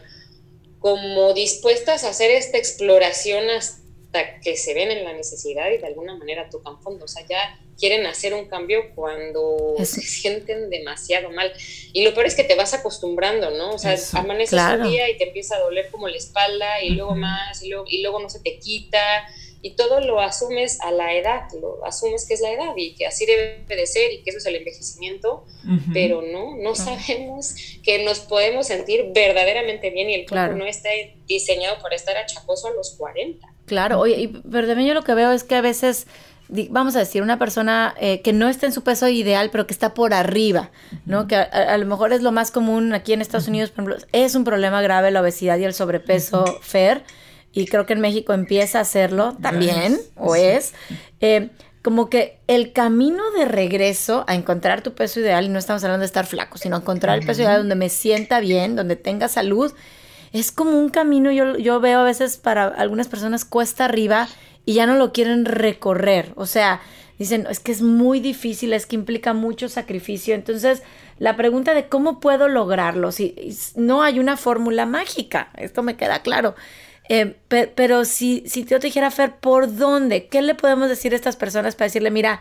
como 0.78 1.32
dispuestas 1.32 2.04
a 2.04 2.10
hacer 2.10 2.30
esta 2.30 2.58
exploración 2.58 3.50
hasta 3.50 4.40
que 4.40 4.56
se 4.56 4.74
ven 4.74 4.90
en 4.90 5.04
la 5.04 5.14
necesidad 5.14 5.70
y 5.70 5.78
de 5.78 5.86
alguna 5.86 6.16
manera 6.16 6.48
tocan 6.50 6.80
fondo. 6.82 7.06
O 7.06 7.08
sea, 7.08 7.26
ya 7.26 7.58
quieren 7.78 8.06
hacer 8.06 8.34
un 8.34 8.46
cambio 8.46 8.94
cuando 8.94 9.76
se 9.84 10.02
sienten 10.02 10.68
demasiado 10.68 11.30
mal. 11.30 11.52
Y 11.92 12.04
lo 12.04 12.12
peor 12.12 12.26
es 12.26 12.34
que 12.34 12.44
te 12.44 12.54
vas 12.54 12.74
acostumbrando, 12.74 13.50
¿no? 13.50 13.70
O 13.74 13.78
sea, 13.78 13.96
amaneces 14.12 14.60
un 14.78 14.90
día 14.90 15.08
y 15.08 15.16
te 15.16 15.28
empieza 15.28 15.56
a 15.56 15.60
doler 15.60 15.90
como 15.90 16.08
la 16.08 16.16
espalda 16.16 16.82
y 16.82 16.90
luego 16.90 17.14
más 17.14 17.62
y 17.62 17.68
luego, 17.70 17.86
y 17.88 18.02
luego 18.02 18.20
no 18.20 18.28
se 18.28 18.40
te 18.40 18.58
quita 18.58 19.26
y 19.60 19.74
todo 19.74 20.00
lo 20.00 20.20
asumes 20.20 20.80
a 20.82 20.92
la 20.92 21.14
edad, 21.14 21.48
lo 21.60 21.84
asumes 21.84 22.26
que 22.26 22.34
es 22.34 22.40
la 22.40 22.52
edad 22.52 22.74
y 22.76 22.94
que 22.94 23.06
así 23.06 23.26
debe 23.26 23.64
de 23.68 23.86
ser 23.86 24.12
y 24.12 24.22
que 24.22 24.30
eso 24.30 24.38
es 24.38 24.46
el 24.46 24.54
envejecimiento, 24.56 25.44
pero 25.92 26.22
no, 26.22 26.56
no 26.56 26.74
sabemos 26.74 27.54
que 27.82 28.04
nos 28.04 28.20
podemos 28.20 28.68
sentir 28.68 29.06
verdaderamente 29.12 29.90
bien 29.90 30.10
y 30.10 30.14
el 30.14 30.28
cuerpo 30.28 30.54
no 30.54 30.64
está 30.64 30.90
diseñado 31.26 31.82
para 31.82 31.96
estar 31.96 32.16
achacoso 32.16 32.68
a 32.68 32.70
los 32.70 32.94
40. 32.96 33.46
Claro, 33.66 33.98
oye, 33.98 34.16
y, 34.16 34.28
pero 34.28 34.66
también 34.68 34.88
yo 34.88 34.94
lo 34.94 35.02
que 35.02 35.14
veo 35.14 35.32
es 35.32 35.42
que 35.42 35.56
a 35.56 35.60
veces, 35.60 36.06
vamos 36.70 36.94
a 36.94 37.00
decir, 37.00 37.22
una 37.22 37.38
persona 37.38 37.94
eh, 38.00 38.22
que 38.22 38.32
no 38.32 38.48
está 38.48 38.66
en 38.66 38.72
su 38.72 38.84
peso 38.84 39.08
ideal, 39.08 39.50
pero 39.50 39.66
que 39.66 39.74
está 39.74 39.92
por 39.92 40.14
arriba, 40.14 40.70
¿no? 41.04 41.26
Que 41.26 41.34
a, 41.34 41.76
lo 41.78 41.86
mejor 41.86 42.12
es 42.12 42.22
lo 42.22 42.30
más 42.30 42.52
común 42.52 42.94
aquí 42.94 43.12
en 43.12 43.22
Estados 43.22 43.48
Unidos, 43.48 43.70
por 43.70 43.84
ejemplo, 43.84 44.08
es 44.12 44.36
un 44.36 44.44
problema 44.44 44.80
grave 44.82 45.10
la 45.10 45.20
obesidad 45.20 45.58
y 45.58 45.64
el 45.64 45.74
sobrepeso, 45.74 46.44
FER, 46.62 47.02
y 47.52 47.66
creo 47.66 47.86
que 47.86 47.94
en 47.94 48.00
México 48.00 48.32
empieza 48.32 48.78
a 48.78 48.82
hacerlo 48.82 49.36
también, 49.40 49.98
o 50.16 50.36
es. 50.36 50.74
Eh, 51.20 51.50
como 51.82 52.10
que 52.10 52.38
el 52.48 52.72
camino 52.72 53.22
de 53.30 53.44
regreso 53.44 54.24
a 54.26 54.34
encontrar 54.34 54.82
tu 54.82 54.94
peso 54.94 55.20
ideal, 55.20 55.46
y 55.46 55.48
no 55.48 55.58
estamos 55.58 55.82
hablando 55.84 56.02
de 56.02 56.06
estar 56.06 56.26
flaco, 56.26 56.58
sino 56.58 56.76
encontrar 56.76 57.18
el 57.18 57.24
peso 57.24 57.42
ideal 57.42 57.58
donde 57.58 57.76
me 57.76 57.88
sienta 57.88 58.40
bien, 58.40 58.76
donde 58.76 58.96
tenga 58.96 59.28
salud, 59.28 59.72
es 60.32 60.52
como 60.52 60.78
un 60.78 60.90
camino, 60.90 61.30
yo, 61.30 61.56
yo 61.56 61.80
veo 61.80 62.00
a 62.00 62.04
veces 62.04 62.36
para 62.36 62.66
algunas 62.66 63.08
personas 63.08 63.44
cuesta 63.44 63.86
arriba 63.86 64.28
y 64.66 64.74
ya 64.74 64.86
no 64.86 64.96
lo 64.96 65.12
quieren 65.12 65.46
recorrer. 65.46 66.32
O 66.36 66.44
sea, 66.44 66.82
dicen, 67.18 67.46
es 67.50 67.60
que 67.60 67.72
es 67.72 67.80
muy 67.80 68.20
difícil, 68.20 68.74
es 68.74 68.84
que 68.84 68.96
implica 68.96 69.32
mucho 69.32 69.68
sacrificio. 69.68 70.34
Entonces, 70.34 70.82
la 71.18 71.36
pregunta 71.36 71.72
de 71.74 71.88
cómo 71.88 72.20
puedo 72.20 72.48
lograrlo, 72.48 73.12
si 73.12 73.34
no 73.76 74.02
hay 74.02 74.18
una 74.18 74.36
fórmula 74.36 74.84
mágica, 74.84 75.50
esto 75.56 75.82
me 75.82 75.96
queda 75.96 76.20
claro. 76.20 76.54
Eh, 77.08 77.36
pero 77.48 78.04
si, 78.04 78.44
si 78.46 78.64
yo 78.64 78.80
te 78.80 78.88
dijera, 78.88 79.10
Fer, 79.10 79.36
¿por 79.36 79.76
dónde? 79.76 80.26
¿Qué 80.26 80.42
le 80.42 80.54
podemos 80.54 80.88
decir 80.88 81.12
a 81.12 81.16
estas 81.16 81.36
personas 81.36 81.74
para 81.74 81.86
decirle, 81.86 82.10
mira, 82.10 82.40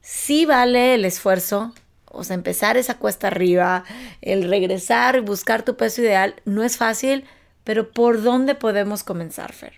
sí 0.00 0.46
vale 0.46 0.94
el 0.94 1.04
esfuerzo, 1.04 1.74
o 2.12 2.22
sea, 2.22 2.34
empezar 2.34 2.76
esa 2.76 2.98
cuesta 2.98 3.26
arriba, 3.26 3.84
el 4.22 4.48
regresar 4.48 5.16
y 5.16 5.20
buscar 5.20 5.64
tu 5.64 5.76
peso 5.76 6.02
ideal, 6.02 6.36
no 6.44 6.62
es 6.62 6.76
fácil, 6.76 7.24
pero 7.64 7.90
¿por 7.90 8.22
dónde 8.22 8.54
podemos 8.54 9.02
comenzar, 9.02 9.52
Fer? 9.52 9.74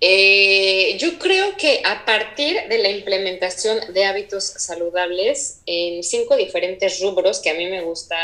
Eh, 0.00 0.96
yo 0.98 1.18
creo 1.18 1.56
que 1.56 1.82
a 1.84 2.04
partir 2.04 2.56
de 2.68 2.78
la 2.78 2.90
implementación 2.90 3.92
de 3.92 4.04
hábitos 4.04 4.44
saludables 4.44 5.62
en 5.66 6.04
cinco 6.04 6.36
diferentes 6.36 7.00
rubros 7.00 7.40
que 7.40 7.50
a 7.50 7.54
mí 7.54 7.66
me 7.66 7.82
gusta 7.82 8.16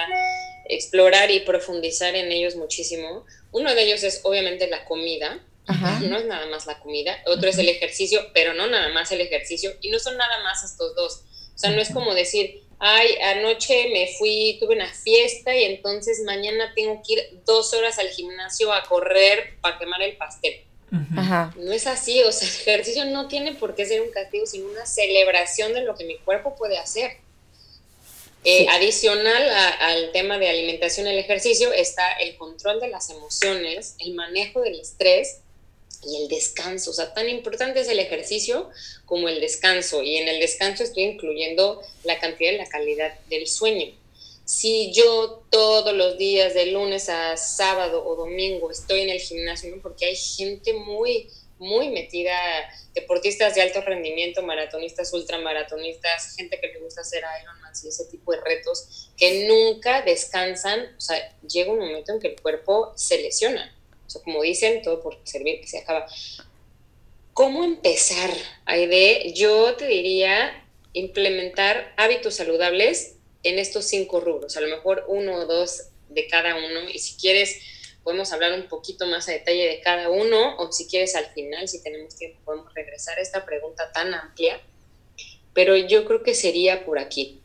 explorar 0.67 1.31
y 1.31 1.41
profundizar 1.41 2.15
en 2.15 2.33
ellos 2.33 2.57
muchísimo, 2.57 3.25
uno 3.53 3.75
de 3.75 3.83
ellos 3.83 4.03
es 4.03 4.21
obviamente 4.25 4.67
la 4.69 4.85
comida, 4.85 5.41
no 5.67 6.19
es 6.19 6.27
nada 6.27 6.47
más 6.47 6.67
la 6.67 6.81
comida, 6.81 7.17
otro 7.27 7.49
es 7.49 7.59
el 7.59 7.69
ejercicio, 7.69 8.21
pero 8.35 8.53
no 8.55 8.67
nada 8.67 8.89
más 8.91 9.13
el 9.13 9.21
ejercicio, 9.21 9.73
y 9.81 9.91
no 9.91 9.99
son 9.99 10.17
nada 10.17 10.43
más 10.43 10.63
estos 10.65 10.95
dos. 10.95 11.23
O 11.55 11.59
sea, 11.59 11.71
no 11.71 11.81
es 11.81 11.91
como 11.91 12.15
decir, 12.15 12.63
ay, 12.79 13.17
anoche 13.23 13.89
me 13.93 14.09
fui, 14.19 14.59
tuve 14.61 14.75
una 14.75 14.93
fiesta 14.93 15.57
y 15.57 15.65
entonces 15.65 16.23
mañana 16.25 16.73
tengo 16.75 17.01
que 17.07 17.15
ir 17.15 17.41
dos 17.47 17.73
horas 17.73 17.99
al 17.99 18.09
gimnasio 18.09 18.73
a 18.73 18.83
correr 18.83 19.55
para 19.61 19.79
quemar 19.79 20.03
el 20.03 20.17
pastel. 20.17 20.65
No 21.57 21.73
es 21.73 21.87
así, 21.87 22.23
o 22.23 22.31
sea, 22.31 22.47
el 22.47 22.55
ejercicio 22.55 23.05
no 23.07 23.27
tiene 23.27 23.55
por 23.55 23.75
qué 23.75 23.85
ser 23.85 24.03
un 24.03 24.11
castigo, 24.11 24.47
sino 24.47 24.67
una 24.69 24.87
celebración 24.87 25.73
de 25.73 25.83
lo 25.83 25.97
que 25.97 26.05
mi 26.05 26.19
cuerpo 26.19 26.55
puede 26.57 26.79
hacer. 26.79 27.17
Eh, 28.47 28.67
adicional 28.69 29.49
al 29.81 30.13
tema 30.13 30.39
de 30.39 30.51
alimentación 30.51 31.07
y 31.07 31.11
el 31.11 31.19
ejercicio 31.19 31.73
está 31.73 32.13
el 32.13 32.37
control 32.37 32.79
de 32.79 32.89
las 32.89 33.09
emociones, 33.09 33.95
el 34.01 34.13
manejo 34.13 34.61
del 34.61 34.79
estrés 34.79 35.39
y 36.07 36.23
el 36.23 36.29
descanso. 36.29 36.91
O 36.91 36.95
sea, 36.95 37.15
tan 37.15 37.31
importante 37.31 37.81
es 37.81 37.89
el 37.89 37.99
ejercicio 37.99 38.69
como 39.07 39.31
el 39.31 39.41
descanso. 39.41 40.03
Y 40.03 40.17
en 40.17 40.29
el 40.29 40.41
descanso 40.41 40.85
estoy 40.85 41.05
incluyendo 41.05 41.81
la 42.05 42.19
cantidad 42.21 42.53
y 42.53 42.59
la 42.59 42.69
calidad 42.69 43.19
del 43.31 43.47
sueño. 43.47 43.95
Si 44.45 44.93
yo 44.93 45.43
todos 45.51 45.95
los 45.95 46.19
días, 46.19 46.53
de 46.53 46.67
lunes 46.67 47.09
a 47.09 47.39
sábado 47.39 48.05
o 48.07 48.15
domingo, 48.15 48.71
estoy 48.71 49.01
en 49.01 49.11
el 49.11 49.21
gimnasio, 49.21 49.75
porque 49.83 50.05
hay 50.05 50.17
gente 50.17 50.75
muy, 50.75 51.31
muy 51.59 51.89
metida, 51.91 52.37
deportistas 52.95 53.55
de 53.55 53.63
alto 53.63 53.81
rendimiento, 53.81 54.43
maratonistas, 54.43 55.13
ultramaratonistas, 55.13 56.35
gente 56.37 56.61
que 56.61 56.69
le 56.69 56.81
gusta 56.81 57.03
hacer 57.03 57.23
Ironman 57.43 57.73
y 57.83 57.89
ese 57.89 58.07
tipo 58.07 58.33
de 58.33 58.41
retos, 58.41 59.11
que 59.17 59.47
nunca 59.49 60.03
descansan. 60.03 60.95
O 60.97 61.01
sea, 61.01 61.37
llega 61.49 61.73
un 61.73 61.79
momento 61.79 62.13
en 62.13 62.21
que 62.21 62.29
el 62.29 62.41
cuerpo 62.41 62.93
se 62.97 63.19
lesiona 63.19 63.75
como 64.23 64.43
dicen, 64.43 64.83
todo 64.83 65.03
por 65.03 65.19
servir 65.25 65.61
que 65.61 65.67
se 65.67 65.79
acaba. 65.79 66.07
¿Cómo 67.33 67.65
empezar, 67.65 68.31
Aide? 68.65 69.33
Yo 69.35 69.75
te 69.75 69.87
diría 69.87 70.65
implementar 70.93 71.93
hábitos 71.97 72.37
saludables 72.37 73.17
en 73.43 73.59
estos 73.59 73.87
cinco 73.87 74.21
rubros, 74.21 74.57
a 74.57 74.61
lo 74.61 74.69
mejor 74.69 75.05
uno 75.09 75.35
o 75.35 75.47
dos 75.47 75.89
de 76.09 76.29
cada 76.29 76.57
uno, 76.57 76.89
y 76.89 76.99
si 76.99 77.17
quieres 77.17 77.59
podemos 78.05 78.33
hablar 78.33 78.53
un 78.53 78.69
poquito 78.69 79.07
más 79.07 79.29
a 79.29 79.33
detalle 79.33 79.67
de 79.67 79.81
cada 79.81 80.11
uno, 80.11 80.57
o 80.59 80.71
si 80.71 80.87
quieres 80.87 81.17
al 81.17 81.27
final, 81.27 81.67
si 81.67 81.83
tenemos 81.83 82.15
tiempo, 82.15 82.39
podemos 82.45 82.73
regresar 82.75 83.19
a 83.19 83.23
esta 83.23 83.45
pregunta 83.45 83.91
tan 83.93 84.13
amplia, 84.15 84.61
pero 85.55 85.77
yo 85.77 86.05
creo 86.05 86.23
que 86.23 86.35
sería 86.35 86.85
por 86.85 86.99
aquí. 86.99 87.41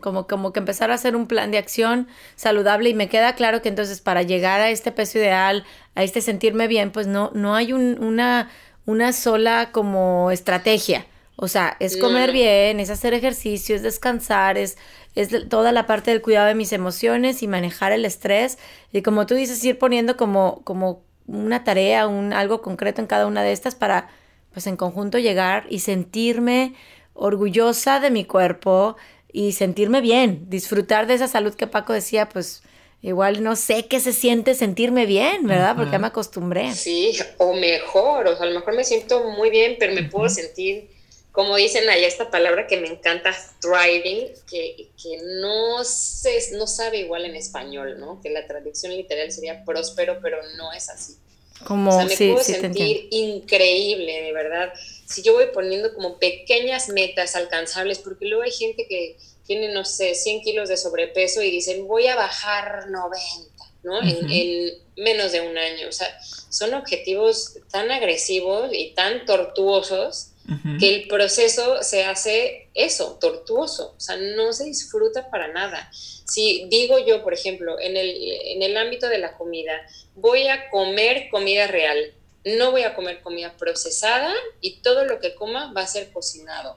Como, 0.00 0.26
como 0.26 0.52
que 0.52 0.58
empezar 0.58 0.90
a 0.90 0.94
hacer 0.94 1.14
un 1.14 1.28
plan 1.28 1.52
de 1.52 1.56
acción 1.56 2.08
saludable 2.34 2.90
y 2.90 2.94
me 2.94 3.08
queda 3.08 3.36
claro 3.36 3.62
que 3.62 3.68
entonces 3.68 4.00
para 4.00 4.22
llegar 4.22 4.60
a 4.60 4.70
este 4.70 4.90
peso 4.90 5.18
ideal, 5.18 5.64
a 5.94 6.02
este 6.02 6.20
sentirme 6.20 6.66
bien, 6.66 6.90
pues 6.90 7.06
no, 7.06 7.30
no 7.32 7.54
hay 7.54 7.72
una, 7.72 8.50
una 8.84 9.12
sola 9.12 9.70
como 9.72 10.30
estrategia. 10.32 11.06
O 11.42 11.48
sea, 11.48 11.76
es 11.80 11.96
comer 11.96 12.30
bien, 12.30 12.78
es 12.78 12.88
hacer 12.88 13.14
ejercicio, 13.14 13.74
es 13.74 13.82
descansar, 13.82 14.56
es, 14.56 14.78
es 15.16 15.48
toda 15.48 15.72
la 15.72 15.88
parte 15.88 16.12
del 16.12 16.22
cuidado 16.22 16.46
de 16.46 16.54
mis 16.54 16.72
emociones 16.72 17.42
y 17.42 17.48
manejar 17.48 17.90
el 17.90 18.04
estrés. 18.04 18.58
Y 18.92 19.02
como 19.02 19.26
tú 19.26 19.34
dices, 19.34 19.64
ir 19.64 19.76
poniendo 19.76 20.16
como, 20.16 20.62
como 20.62 21.02
una 21.26 21.64
tarea, 21.64 22.06
un, 22.06 22.32
algo 22.32 22.62
concreto 22.62 23.00
en 23.00 23.08
cada 23.08 23.26
una 23.26 23.42
de 23.42 23.50
estas 23.50 23.74
para, 23.74 24.08
pues 24.52 24.68
en 24.68 24.76
conjunto 24.76 25.18
llegar 25.18 25.66
y 25.68 25.80
sentirme 25.80 26.74
orgullosa 27.12 27.98
de 27.98 28.12
mi 28.12 28.24
cuerpo 28.24 28.94
y 29.32 29.50
sentirme 29.50 30.00
bien, 30.00 30.44
disfrutar 30.48 31.08
de 31.08 31.14
esa 31.14 31.26
salud 31.26 31.54
que 31.54 31.66
Paco 31.66 31.92
decía, 31.92 32.28
pues 32.28 32.62
igual 33.00 33.42
no 33.42 33.56
sé 33.56 33.86
qué 33.88 33.98
se 33.98 34.12
siente 34.12 34.54
sentirme 34.54 35.06
bien, 35.06 35.48
¿verdad? 35.48 35.74
Porque 35.74 35.90
ya 35.90 35.98
me 35.98 36.06
acostumbré. 36.06 36.72
Sí, 36.72 37.18
o 37.38 37.52
mejor, 37.54 38.28
o 38.28 38.36
sea, 38.36 38.46
a 38.46 38.48
lo 38.48 38.60
mejor 38.60 38.76
me 38.76 38.84
siento 38.84 39.28
muy 39.30 39.50
bien, 39.50 39.74
pero 39.80 39.92
me 39.92 40.04
puedo 40.04 40.28
sentir, 40.28 40.88
como 41.32 41.56
dicen 41.56 41.88
allá 41.88 42.06
esta 42.06 42.30
palabra 42.30 42.66
que 42.66 42.76
me 42.76 42.88
encanta, 42.88 43.34
thriving, 43.60 44.28
que, 44.48 44.90
que 45.02 45.18
no, 45.40 45.82
se, 45.82 46.52
no 46.52 46.66
sabe 46.66 46.98
igual 46.98 47.24
en 47.24 47.36
español, 47.36 47.98
¿no? 47.98 48.20
Que 48.20 48.28
la 48.28 48.46
traducción 48.46 48.94
literal 48.94 49.32
sería 49.32 49.64
próspero, 49.64 50.18
pero 50.22 50.38
no 50.58 50.72
es 50.74 50.90
así. 50.90 51.16
Como, 51.64 51.90
o 51.90 51.92
sea, 51.94 52.04
me 52.04 52.16
puedo 52.32 52.44
sentir 52.44 53.08
increíble, 53.10 54.22
de 54.22 54.32
verdad. 54.32 54.74
Si 55.06 55.22
yo 55.22 55.32
voy 55.32 55.46
poniendo 55.54 55.94
como 55.94 56.18
pequeñas 56.18 56.90
metas 56.90 57.34
alcanzables, 57.34 57.98
porque 57.98 58.26
luego 58.26 58.42
hay 58.42 58.50
gente 58.50 58.86
que 58.86 59.16
tiene, 59.46 59.72
no 59.72 59.86
sé, 59.86 60.14
100 60.14 60.42
kilos 60.42 60.68
de 60.68 60.76
sobrepeso 60.76 61.40
y 61.42 61.50
dicen, 61.50 61.86
voy 61.88 62.08
a 62.08 62.16
bajar 62.16 62.90
90, 62.90 63.64
¿no? 63.84 64.02
en, 64.02 64.82
menos 64.96 65.32
de 65.32 65.40
un 65.40 65.56
año. 65.56 65.88
O 65.88 65.92
sea, 65.92 66.08
son 66.50 66.74
objetivos 66.74 67.58
tan 67.70 67.90
agresivos 67.90 68.70
y 68.72 68.92
tan 68.94 69.24
tortuosos 69.24 70.31
que 70.78 70.94
el 70.94 71.08
proceso 71.08 71.82
se 71.82 72.04
hace 72.04 72.68
eso, 72.74 73.18
tortuoso. 73.20 73.94
O 73.96 74.00
sea, 74.00 74.16
no 74.16 74.52
se 74.52 74.64
disfruta 74.64 75.30
para 75.30 75.48
nada. 75.48 75.90
Si 75.92 76.66
digo 76.68 76.98
yo, 76.98 77.22
por 77.22 77.34
ejemplo, 77.34 77.78
en 77.78 77.96
el, 77.96 78.16
en 78.18 78.62
el 78.62 78.76
ámbito 78.76 79.08
de 79.08 79.18
la 79.18 79.36
comida, 79.36 79.72
voy 80.14 80.48
a 80.48 80.68
comer 80.70 81.28
comida 81.30 81.66
real, 81.66 82.12
no 82.44 82.70
voy 82.70 82.82
a 82.82 82.94
comer 82.94 83.20
comida 83.20 83.52
procesada 83.56 84.32
y 84.60 84.78
todo 84.78 85.04
lo 85.04 85.20
que 85.20 85.34
coma 85.34 85.72
va 85.72 85.82
a 85.82 85.86
ser 85.86 86.10
cocinado. 86.10 86.76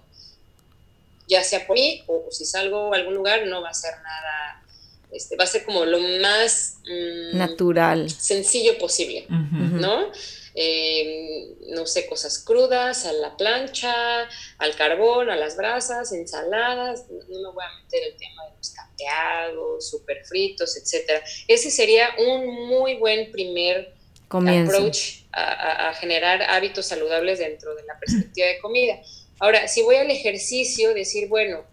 Ya 1.27 1.43
sea 1.43 1.65
por 1.65 1.75
mí 1.75 2.03
o, 2.07 2.25
si 2.31 2.45
salgo 2.45 2.93
a 2.93 2.97
algún 2.97 3.15
lugar 3.15 3.47
no 3.47 3.61
va 3.61 3.69
a 3.69 3.73
ser 3.73 3.93
nada, 4.03 4.63
este, 5.11 5.35
va 5.35 5.45
a 5.45 5.47
ser 5.47 5.63
como 5.63 5.85
lo 5.85 5.99
más 6.21 6.77
mm, 6.83 7.37
natural, 7.37 8.09
sencillo 8.11 8.77
posible, 8.77 9.25
¿no? 9.29 10.11
Eh, 10.57 11.57
no 11.67 11.85
sé, 11.85 12.07
cosas 12.07 12.39
crudas, 12.39 13.05
a 13.05 13.11
la 13.11 13.35
plancha, 13.35 13.93
al 14.57 14.75
carbón, 14.77 15.29
a 15.29 15.35
las 15.35 15.57
brasas, 15.57 16.13
ensaladas, 16.13 17.09
no 17.09 17.39
me 17.41 17.53
voy 17.53 17.63
a 17.63 17.83
meter 17.83 18.03
el 18.03 18.15
tema 18.15 18.45
de 18.45 18.55
los 18.57 18.69
capeados, 18.69 19.89
super 19.89 20.23
fritos, 20.25 20.77
etc. 20.77 21.21
Ese 21.49 21.69
sería 21.69 22.07
un 22.19 22.67
muy 22.67 22.95
buen 22.95 23.31
primer 23.31 23.93
approach 24.29 25.25
a, 25.33 25.93
generar 25.95 26.41
hábitos 26.43 26.85
saludables 26.85 27.39
dentro 27.39 27.75
de 27.75 27.83
la 27.83 27.99
perspectiva 27.99 28.47
de 28.47 28.59
comida. 28.59 29.01
Ahora, 29.39 29.67
si 29.67 29.81
voy 29.81 29.97
al 29.97 30.09
ejercicio, 30.09 30.93
decir, 30.93 31.27
bueno, 31.27 31.65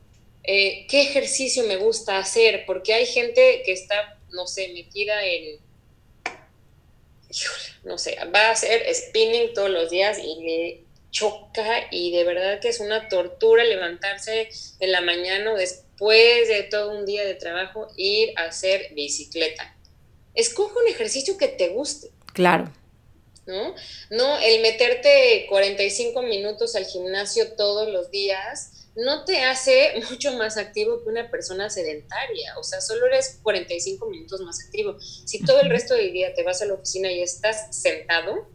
eh, 0.43 0.87
¿qué 0.89 1.03
ejercicio 1.03 1.63
me 1.65 1.77
gusta 1.77 2.19
hacer? 2.19 2.65
Porque 2.67 2.95
hay 2.95 3.07
gente 3.07 3.63
que 3.65 3.73
está, 3.73 4.19
no 4.33 4.49
sé, 4.49 4.73
metida 4.75 5.25
en 5.25 5.61
no 7.85 7.99
sé, 7.99 8.17
va 8.35 8.49
a 8.49 8.51
hacer 8.53 8.83
spinning 8.95 9.55
todos 9.55 9.71
los 9.71 9.91
días 9.91 10.19
y 10.19 10.43
le 10.43 10.85
choca 11.11 11.89
y 11.91 12.11
de 12.11 12.25
verdad 12.25 12.61
que 12.61 12.69
es 12.69 12.81
una 12.81 13.09
tortura 13.09 13.65
levantarse 13.65 14.49
en 14.81 14.93
la 14.93 15.01
mañana 15.03 15.55
después 15.55 16.49
de 16.49 16.65
todo 16.65 16.99
un 16.99 17.05
día 17.05 17.25
de 17.25 17.35
trabajo 17.35 17.89
ir 17.97 18.33
a 18.37 18.45
hacer 18.45 18.93
bicicleta. 18.95 19.77
Escoge 20.35 20.79
un 20.79 20.89
ejercicio 20.89 21.37
que 21.37 21.49
te 21.49 21.69
guste. 21.69 22.11
Claro. 22.33 22.73
¿No? 23.45 23.75
No 24.11 24.39
el 24.39 24.63
meterte 24.63 25.47
45 25.49 26.23
minutos 26.23 26.77
al 26.77 26.87
gimnasio 26.87 27.53
todos 27.55 27.89
los 27.89 28.11
días 28.11 28.83
no 28.95 29.25
te 29.25 29.43
hace 29.43 29.95
mucho 30.11 30.33
más 30.33 30.57
activo 30.57 31.03
que 31.03 31.09
una 31.09 31.31
persona 31.31 31.71
sedentaria, 31.71 32.59
o 32.59 32.63
sea, 32.63 32.81
solo 32.81 33.07
eres 33.07 33.41
45 33.43 34.09
minutos 34.09 34.41
más 34.43 34.65
activo. 34.65 34.97
Si 35.01 35.45
todo 35.45 35.61
el 35.61 35.71
resto 35.71 35.95
del 35.95 36.13
día 36.13 36.35
te 36.35 36.43
vas 36.43 36.63
a 36.63 36.67
la 36.67 36.75
oficina 36.75 37.11
y 37.11 37.23
estás 37.23 37.75
sentado, 37.75 38.49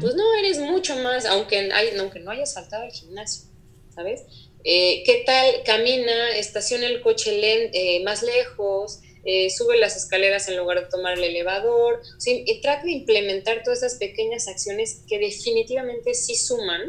pues 0.00 0.14
no 0.14 0.34
eres 0.36 0.58
mucho 0.58 0.96
más, 0.96 1.26
aunque, 1.26 1.70
hay, 1.72 1.96
aunque 1.98 2.20
no 2.20 2.30
hayas 2.30 2.54
faltado 2.54 2.84
al 2.84 2.92
gimnasio, 2.92 3.48
¿sabes? 3.94 4.22
Eh, 4.64 5.02
¿Qué 5.04 5.22
tal? 5.26 5.62
Camina, 5.64 6.30
estaciona 6.36 6.86
el 6.86 7.00
coche 7.02 7.32
eh, 7.72 8.02
más 8.02 8.22
lejos, 8.22 9.00
eh, 9.28 9.50
sube 9.50 9.76
las 9.76 9.96
escaleras 9.96 10.48
en 10.48 10.56
lugar 10.56 10.80
de 10.80 10.86
tomar 10.90 11.18
el 11.18 11.24
elevador, 11.24 12.00
y 12.24 12.60
trata 12.62 12.84
de 12.84 12.92
implementar 12.92 13.62
todas 13.62 13.82
esas 13.82 13.98
pequeñas 13.98 14.48
acciones 14.48 15.02
que 15.06 15.18
definitivamente 15.18 16.14
sí 16.14 16.34
suman 16.34 16.80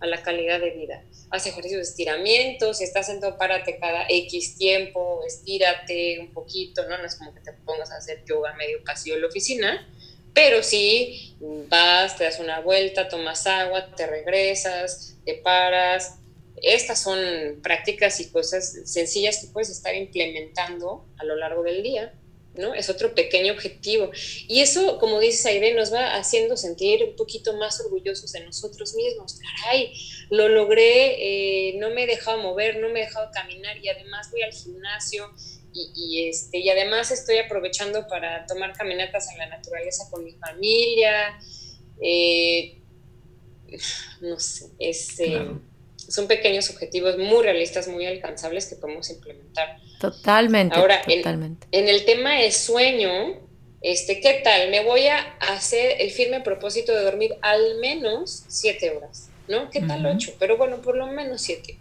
a 0.00 0.06
la 0.06 0.22
calidad 0.22 0.60
de 0.60 0.70
vida 0.70 1.02
haz 1.30 1.46
ejercicios 1.46 1.78
de 1.78 1.90
estiramiento, 1.90 2.74
si 2.74 2.84
estás 2.84 3.06
sentado, 3.06 3.36
párate 3.36 3.78
cada 3.78 4.06
X 4.08 4.56
tiempo, 4.56 5.22
estírate 5.26 6.18
un 6.20 6.32
poquito, 6.32 6.88
¿no? 6.88 6.98
No 6.98 7.04
es 7.04 7.16
como 7.16 7.34
que 7.34 7.40
te 7.40 7.52
pongas 7.52 7.90
a 7.90 7.96
hacer 7.96 8.24
yoga 8.24 8.54
medio 8.54 8.82
pasillo 8.84 9.16
en 9.16 9.22
la 9.22 9.28
oficina, 9.28 9.88
pero 10.32 10.62
sí 10.62 11.34
vas, 11.68 12.16
te 12.16 12.24
das 12.24 12.38
una 12.38 12.60
vuelta, 12.60 13.08
tomas 13.08 13.46
agua, 13.46 13.94
te 13.94 14.06
regresas, 14.06 15.16
te 15.24 15.34
paras. 15.34 16.18
Estas 16.62 17.02
son 17.02 17.18
prácticas 17.62 18.20
y 18.20 18.30
cosas 18.30 18.80
sencillas 18.84 19.38
que 19.38 19.48
puedes 19.48 19.70
estar 19.70 19.94
implementando 19.94 21.06
a 21.18 21.24
lo 21.24 21.36
largo 21.36 21.62
del 21.62 21.82
día 21.82 22.12
¿no? 22.58 22.74
Es 22.74 22.88
otro 22.90 23.14
pequeño 23.14 23.52
objetivo. 23.52 24.10
Y 24.48 24.60
eso, 24.60 24.98
como 24.98 25.20
dices 25.20 25.44
Aide, 25.46 25.74
nos 25.74 25.92
va 25.92 26.16
haciendo 26.16 26.56
sentir 26.56 27.04
un 27.04 27.16
poquito 27.16 27.56
más 27.56 27.80
orgullosos 27.80 28.32
de 28.32 28.44
nosotros 28.44 28.94
mismos. 28.94 29.38
Caray, 29.38 29.92
lo 30.30 30.48
logré, 30.48 31.70
eh, 31.70 31.74
no 31.78 31.90
me 31.90 32.04
he 32.04 32.06
dejado 32.06 32.38
mover, 32.38 32.78
no 32.78 32.88
me 32.88 33.00
he 33.00 33.04
dejado 33.04 33.30
caminar 33.32 33.76
y 33.78 33.88
además 33.88 34.30
voy 34.30 34.42
al 34.42 34.52
gimnasio 34.52 35.32
y, 35.72 36.28
este, 36.28 36.58
y 36.58 36.70
además 36.70 37.10
estoy 37.10 37.36
aprovechando 37.36 38.08
para 38.08 38.46
tomar 38.46 38.72
caminatas 38.72 39.30
en 39.30 39.38
la 39.38 39.46
naturaleza 39.48 40.08
con 40.10 40.24
mi 40.24 40.32
familia. 40.32 41.38
Eh, 42.00 42.78
no 44.22 44.40
sé, 44.40 44.70
este, 44.78 45.38
son 46.08 46.28
pequeños 46.28 46.70
objetivos 46.70 47.18
muy 47.18 47.42
realistas, 47.42 47.88
muy 47.88 48.06
alcanzables 48.06 48.66
que 48.66 48.76
podemos 48.76 49.10
implementar. 49.10 49.78
Totalmente. 50.00 50.76
Ahora, 50.76 51.02
totalmente. 51.02 51.66
En, 51.72 51.88
el 51.88 52.04
tema 52.04 52.34
de 52.34 52.52
sueño, 52.52 53.40
este, 53.80 54.20
¿qué 54.20 54.40
tal? 54.44 54.70
Me 54.70 54.84
voy 54.84 55.06
a 55.06 55.18
hacer 55.40 56.00
el 56.00 56.10
firme 56.10 56.40
propósito 56.40 56.92
de 56.92 57.02
dormir 57.02 57.36
al 57.42 57.78
menos 57.80 58.44
siete 58.48 58.90
horas, 58.90 59.28
¿no? 59.48 59.70
¿Qué 59.70 59.80
tal 59.80 60.06
ocho? 60.06 60.34
Pero 60.38 60.56
bueno, 60.56 60.80
por 60.82 60.96
lo 60.96 61.06
menos 61.06 61.42
siete. 61.42 61.78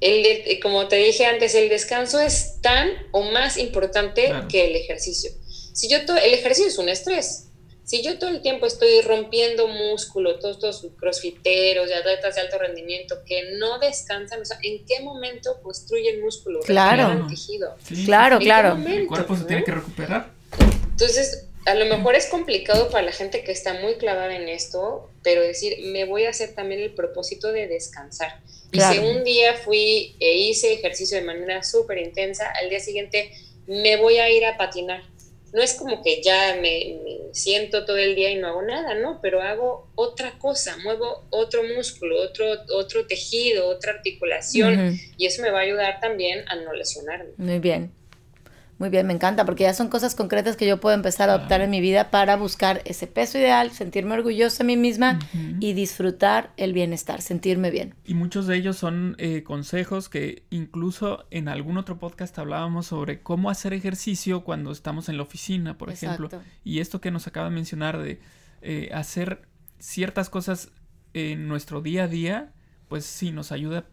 el 0.00 0.60
como 0.60 0.88
te 0.88 0.96
dije 0.96 1.26
antes, 1.26 1.54
el 1.54 1.68
descanso 1.68 2.20
es 2.20 2.60
tan 2.60 2.88
o 3.10 3.22
más 3.22 3.56
importante 3.56 4.32
que 4.48 4.66
el 4.66 4.76
ejercicio. 4.76 5.30
Si 5.72 5.88
yo 5.88 5.98
el 5.98 6.34
ejercicio 6.34 6.68
es 6.68 6.78
un 6.78 6.88
estrés, 6.88 7.48
si 7.92 8.02
yo 8.02 8.18
todo 8.18 8.30
el 8.30 8.40
tiempo 8.40 8.64
estoy 8.64 9.02
rompiendo 9.02 9.68
músculo, 9.68 10.38
todos 10.38 10.56
estos 10.56 10.86
crossfiteros 10.98 11.90
y 11.90 11.92
atletas 11.92 12.36
de 12.36 12.40
alto 12.40 12.56
rendimiento 12.56 13.16
que 13.26 13.58
no 13.58 13.78
descansan, 13.80 14.40
o 14.40 14.44
sea, 14.46 14.56
¿en 14.62 14.86
qué 14.86 15.00
momento 15.00 15.60
construyen 15.62 16.22
músculo? 16.22 16.60
Claro. 16.60 17.26
Tejido? 17.28 17.76
Claro, 18.06 18.38
claro. 18.38 18.78
el 18.86 19.06
cuerpo 19.06 19.36
se 19.36 19.44
tiene 19.44 19.62
que 19.62 19.72
recuperar. 19.72 20.30
Entonces, 20.92 21.48
a 21.66 21.74
lo 21.74 21.84
mejor 21.84 22.14
es 22.14 22.28
complicado 22.28 22.88
para 22.88 23.04
la 23.04 23.12
gente 23.12 23.44
que 23.44 23.52
está 23.52 23.74
muy 23.74 23.96
clavada 23.96 24.34
en 24.36 24.48
esto, 24.48 25.10
pero 25.22 25.42
decir, 25.42 25.76
me 25.92 26.06
voy 26.06 26.24
a 26.24 26.30
hacer 26.30 26.54
también 26.54 26.80
el 26.80 26.94
propósito 26.94 27.52
de 27.52 27.66
descansar. 27.66 28.40
Y 28.72 28.80
si 28.80 29.00
un 29.00 29.22
día 29.22 29.52
fui 29.52 30.16
e 30.18 30.38
hice 30.38 30.72
ejercicio 30.72 31.18
de 31.18 31.24
manera 31.24 31.62
súper 31.62 31.98
intensa, 31.98 32.50
al 32.58 32.70
día 32.70 32.80
siguiente 32.80 33.32
me 33.66 33.98
voy 33.98 34.16
a 34.16 34.30
ir 34.30 34.46
a 34.46 34.56
patinar 34.56 35.02
no 35.52 35.62
es 35.62 35.74
como 35.74 36.02
que 36.02 36.22
ya 36.22 36.56
me, 36.60 36.98
siento 37.32 37.84
todo 37.84 37.98
el 37.98 38.14
día 38.14 38.30
y 38.30 38.36
no 38.36 38.48
hago 38.48 38.62
nada, 38.62 38.94
¿no? 38.94 39.20
Pero 39.20 39.42
hago 39.42 39.88
otra 39.94 40.38
cosa, 40.38 40.76
muevo 40.82 41.24
otro 41.30 41.62
músculo, 41.62 42.20
otro, 42.22 42.46
otro 42.74 43.06
tejido, 43.06 43.68
otra 43.68 43.92
articulación 43.92 44.98
y 45.16 45.26
eso 45.26 45.42
me 45.42 45.50
va 45.50 45.60
a 45.60 45.62
ayudar 45.62 46.00
también 46.00 46.44
a 46.48 46.56
no 46.56 46.72
lesionarme. 46.72 47.30
Muy 47.36 47.58
bien. 47.58 47.92
Muy 48.82 48.90
bien, 48.90 49.06
me 49.06 49.12
encanta, 49.12 49.44
porque 49.44 49.62
ya 49.62 49.74
son 49.74 49.86
cosas 49.86 50.16
concretas 50.16 50.56
que 50.56 50.66
yo 50.66 50.80
puedo 50.80 50.96
empezar 50.96 51.30
a 51.30 51.34
adoptar 51.34 51.60
en 51.60 51.70
mi 51.70 51.80
vida 51.80 52.10
para 52.10 52.34
buscar 52.34 52.82
ese 52.84 53.06
peso 53.06 53.38
ideal, 53.38 53.70
sentirme 53.70 54.14
orgullosa 54.14 54.64
de 54.64 54.64
mí 54.64 54.76
misma 54.76 55.20
y 55.60 55.72
disfrutar 55.72 56.52
el 56.56 56.72
bienestar, 56.72 57.22
sentirme 57.22 57.70
bien. 57.70 57.94
Y 58.04 58.14
muchos 58.14 58.48
de 58.48 58.56
ellos 58.56 58.76
son 58.76 59.14
eh, 59.18 59.44
consejos 59.44 60.08
que 60.08 60.42
incluso 60.50 61.26
en 61.30 61.46
algún 61.46 61.78
otro 61.78 62.00
podcast 62.00 62.36
hablábamos 62.40 62.86
sobre 62.86 63.22
cómo 63.22 63.50
hacer 63.50 63.72
ejercicio 63.72 64.42
cuando 64.42 64.72
estamos 64.72 65.08
en 65.08 65.16
la 65.16 65.22
oficina, 65.22 65.78
por 65.78 65.88
ejemplo. 65.88 66.28
Y 66.64 66.80
esto 66.80 67.00
que 67.00 67.12
nos 67.12 67.28
acaba 67.28 67.50
de 67.50 67.54
mencionar 67.54 68.02
de 68.02 68.18
eh, 68.62 68.90
hacer 68.92 69.42
ciertas 69.78 70.28
cosas 70.28 70.72
en 71.14 71.46
nuestro 71.46 71.82
día 71.82 72.02
a 72.02 72.08
día, 72.08 72.52
pues 72.88 73.04
sí, 73.04 73.30
nos 73.30 73.52
ayuda 73.52 73.84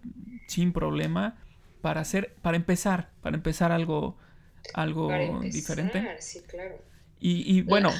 sin 0.47 0.73
problema 0.73 1.37
para 1.81 2.01
hacer, 2.01 2.33
para 2.41 2.57
empezar, 2.57 3.11
para 3.21 3.37
empezar 3.37 3.71
algo 3.71 4.17
algo 4.73 5.09
diferente. 5.41 6.17
Sí, 6.19 6.41
claro. 6.41 6.81
Y, 7.19 7.61
bueno, 7.63 7.91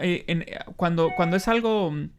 eh, 0.00 0.24
eh, 0.26 0.58
cuando, 0.76 1.10
cuando 1.16 1.36
es 1.36 1.46
algo 1.48 1.90
mm, 1.90 2.10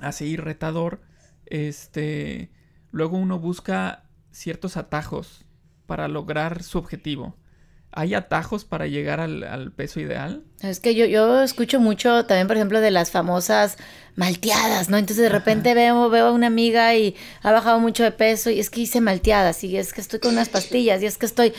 así 0.00 0.36
retador, 0.36 1.00
este, 1.46 2.50
luego 2.90 3.16
uno 3.16 3.38
busca 3.38 4.04
ciertos 4.30 4.76
atajos 4.76 5.44
para 5.86 6.08
lograr 6.08 6.62
su 6.62 6.78
objetivo. 6.78 7.36
¿Hay 7.96 8.14
atajos 8.14 8.64
para 8.64 8.88
llegar 8.88 9.20
al, 9.20 9.72
peso 9.72 10.00
ideal? 10.00 10.42
Es 10.60 10.80
que 10.80 10.96
yo, 10.96 11.06
yo 11.06 11.44
escucho 11.44 11.78
mucho 11.78 12.26
también, 12.26 12.48
por 12.48 12.56
ejemplo, 12.56 12.80
de 12.80 12.90
las 12.90 13.12
famosas 13.12 13.76
malteadas, 14.16 14.88
¿no? 14.90 14.96
Entonces 14.96 15.22
de 15.22 15.28
repente 15.28 15.74
veo, 15.74 16.10
veo 16.10 16.26
a 16.26 16.32
una 16.32 16.48
amiga 16.48 16.96
y 16.96 17.14
ha 17.42 17.52
bajado 17.52 17.78
mucho 17.78 18.02
de 18.02 18.10
peso 18.10 18.50
y 18.50 18.58
es 18.58 18.68
que 18.68 18.80
hice 18.80 19.00
malteadas 19.00 19.62
y 19.62 19.76
es 19.76 19.92
que 19.92 20.00
estoy 20.00 20.18
con 20.18 20.32
unas 20.32 20.48
pastillas 20.48 21.02
y 21.02 21.06
es 21.06 21.18
que 21.18 21.26
estoy... 21.26 21.52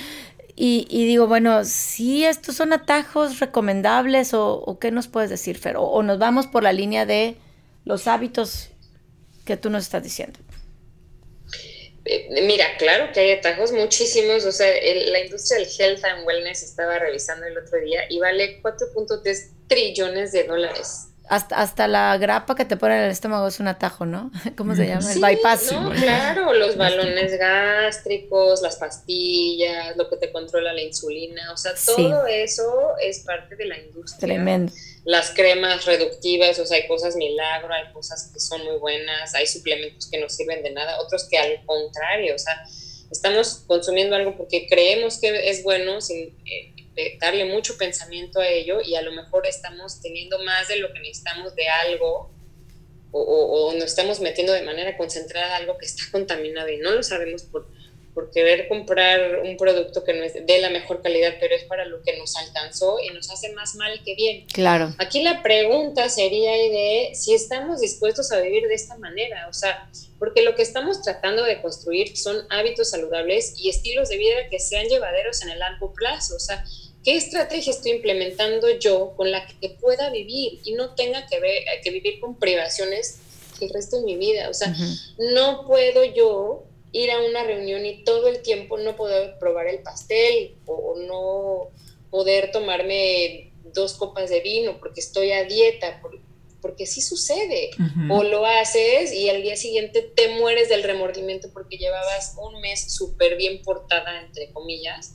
Y, 0.58 0.86
digo, 1.06 1.28
bueno, 1.28 1.66
si 1.66 2.24
estos 2.24 2.56
son 2.56 2.72
atajos 2.72 3.40
recomendables 3.40 4.34
o, 4.34 4.78
qué 4.80 4.90
nos 4.90 5.08
puedes 5.08 5.30
decir, 5.30 5.58
Fer, 5.58 5.76
o, 5.78 6.02
nos 6.02 6.18
vamos 6.18 6.48
por 6.48 6.64
la 6.64 6.72
línea 6.72 7.06
de 7.06 7.36
los 7.84 8.08
hábitos 8.08 8.70
que 9.44 9.58
tú 9.58 9.70
nos 9.70 9.84
estás 9.84 10.04
diciendo. 10.04 10.40
Eh, 12.06 12.30
mira, 12.44 12.78
claro 12.78 13.12
que 13.12 13.20
hay 13.20 13.32
atajos 13.32 13.74
muchísimos, 13.74 14.46
o 14.46 14.52
sea, 14.52 14.68
la 14.68 15.20
industria 15.20 15.60
del 15.60 15.68
health 15.78 16.06
and 16.06 16.26
wellness 16.26 16.64
estaba 16.64 17.00
revisando 17.00 17.46
el 17.48 17.58
otro 17.58 17.80
día 17.80 18.02
y 18.10 18.20
vale 18.20 18.62
4.3 18.62 19.50
trillones 19.68 20.32
de 20.32 20.46
dólares. 20.46 21.08
Hasta, 21.28 21.56
hasta 21.56 21.88
la 21.88 22.18
grapa 22.18 22.56
que 22.56 22.66
te 22.66 22.78
pone 22.78 22.98
en 22.98 23.04
el 23.06 23.12
estómago 23.12 23.48
es 23.48 23.60
un 23.60 23.68
atajo, 23.68 24.06
¿no? 24.06 24.32
¿Cómo 24.58 24.76
se 24.76 24.88
llama? 24.88 25.12
el 25.12 25.20
bypass. 25.20 25.74
claro, 26.00 26.54
los 26.54 26.78
balones 26.78 27.38
gástricos, 27.38 28.62
las 28.62 28.76
pastillas, 28.76 29.98
lo 29.98 30.10
que 30.10 30.18
te 30.18 30.32
controla 30.32 30.74
la 30.74 30.82
insulina, 30.82 31.52
o 31.52 31.58
sea, 31.58 31.74
todo 31.86 32.28
eso 32.28 32.94
es 33.02 33.20
parte 33.20 33.56
de 33.56 33.66
la 33.66 33.78
industria. 33.78 34.20
Tremendo. 34.20 34.72
Las 35.04 35.32
cremas 35.32 35.86
reductivas, 35.86 36.58
o 36.60 36.66
sea, 36.66 36.78
hay 36.78 36.88
cosas 36.88 37.16
milagro, 37.16 37.74
hay 37.74 37.92
cosas 37.92 38.32
que 38.34 38.40
son 38.40 38.64
muy 38.64 38.78
buenas, 38.78 39.34
hay 39.36 39.48
suplementos 39.48 40.10
que 40.10 40.20
no 40.20 40.30
sirven 40.30 40.64
de 40.64 40.72
nada, 40.72 41.00
otros 41.00 41.28
que 41.30 41.38
al 41.38 41.64
contrario, 41.66 42.36
o 42.36 42.40
sea, 42.40 42.64
estamos 43.12 43.64
consumiendo 43.68 44.16
algo 44.16 44.36
porque 44.36 44.68
creemos 44.68 45.20
que 45.20 45.50
es 45.50 45.64
bueno 45.64 46.02
sin... 46.02 46.36
Eh, 46.46 46.75
darle 47.20 47.46
mucho 47.46 47.78
pensamiento 47.78 48.40
a 48.40 48.48
ello 48.48 48.82
y 48.82 48.96
a 48.96 49.02
lo 49.02 49.12
mejor 49.12 49.46
estamos 49.46 50.02
teniendo 50.02 50.42
más 50.44 50.68
de 50.68 50.78
lo 50.78 50.94
que 50.94 51.00
necesitamos 51.00 51.56
de 51.56 51.68
algo 51.68 52.32
o, 53.12 53.22
o, 53.22 53.74
nos 53.74 53.86
estamos 53.86 54.20
metiendo 54.20 54.52
de 54.52 54.64
manera 54.64 54.98
concentrada 54.98 55.56
algo 55.56 55.78
que 55.78 55.86
está 55.86 56.04
contaminado 56.12 56.70
y 56.70 56.78
no 56.78 56.92
lo 56.92 57.04
sabemos 57.04 57.44
por, 57.44 57.68
por 58.14 58.32
querer 58.32 58.68
comprar 58.68 59.42
un 59.42 59.58
producto 59.58 60.04
que 60.04 60.14
no 60.14 60.24
es 60.24 60.34
de 60.34 60.60
la 60.60 60.70
mejor 60.70 61.02
calidad, 61.02 61.36
pero 61.40 61.54
es 61.54 61.64
para 61.66 61.86
lo 61.86 62.02
que 62.02 62.18
nos 62.18 62.36
alcanzó 62.38 62.98
y 63.00 63.14
nos 63.14 63.30
hace 63.30 63.54
más 63.54 63.76
mal 63.76 64.02
que 64.04 64.16
bien. 64.16 64.48
Claro. 64.48 64.94
Aquí 64.98 65.22
la 65.22 65.44
pregunta 65.44 66.10
sería 66.10 66.52
de 66.52 67.12
si 67.14 67.34
estamos 67.34 67.82
dispuestos 67.82 68.32
a 68.32 68.40
vivir 68.40 68.68
de 68.68 68.74
esta 68.74 68.98
manera, 68.98 69.48
o 69.50 69.54
sea, 69.54 69.90
porque 70.18 70.42
lo 70.42 70.56
que 70.56 70.62
estamos 70.62 71.02
tratando 71.02 71.44
de 71.44 71.62
construir 71.62 72.16
son 72.18 72.48
hábitos 72.50 72.90
saludables 72.90 73.54
y 73.58 73.70
estilos 73.70 74.10
de 74.10 74.18
vida 74.18 74.50
que 74.50 74.60
sean 74.60 74.88
llevaderos 74.88 75.42
en 75.44 75.50
el 75.50 75.60
largo 75.60 75.94
plazo, 75.94 76.38
o 76.38 76.40
sea, 76.40 76.66
¿Qué 77.06 77.16
estrategia 77.18 77.72
estoy 77.72 77.92
implementando 77.92 78.68
yo 78.80 79.14
con 79.16 79.30
la 79.30 79.46
que 79.46 79.70
pueda 79.70 80.10
vivir 80.10 80.60
y 80.64 80.74
no 80.74 80.96
tenga 80.96 81.28
que, 81.28 81.40
ver, 81.40 81.64
que 81.84 81.92
vivir 81.92 82.20
con 82.20 82.40
privaciones 82.40 83.20
el 83.62 83.70
resto 83.70 83.98
de 83.98 84.06
mi 84.06 84.18
vida? 84.18 84.50
O 84.50 84.56
sea, 84.56 84.76
no 85.20 85.68
puedo 85.68 86.04
yo 86.04 86.64
ir 86.92 87.12
a 87.12 87.22
una 87.22 87.44
reunión 87.44 87.86
y 87.86 88.04
todo 88.04 88.28
el 88.28 88.42
tiempo 88.42 88.80
no 88.80 88.96
poder 88.96 89.38
probar 89.40 89.68
el 89.68 89.84
pastel 89.84 90.56
o, 90.66 90.96
no 90.98 91.70
poder 92.10 92.52
tomarme 92.52 93.52
dos 93.72 93.94
copas 93.94 94.32
de 94.32 94.40
vino 94.40 94.80
porque 94.80 95.02
estoy 95.02 95.32
a 95.32 95.44
dieta, 95.44 96.02
porque 96.60 96.88
sí 96.88 97.02
sucede. 97.02 97.70
O 98.10 98.24
lo 98.24 98.48
haces 98.48 99.14
y 99.14 99.30
al 99.30 99.44
día 99.44 99.58
siguiente 99.58 100.02
te 100.02 100.40
mueres 100.40 100.70
del 100.70 100.82
remordimiento 100.82 101.50
porque 101.54 101.78
llevabas 101.78 102.36
un 102.42 102.60
mes 102.62 102.92
súper 102.92 103.38
bien 103.38 103.62
portada, 103.62 104.22
entre 104.22 104.52
comillas 104.52 105.14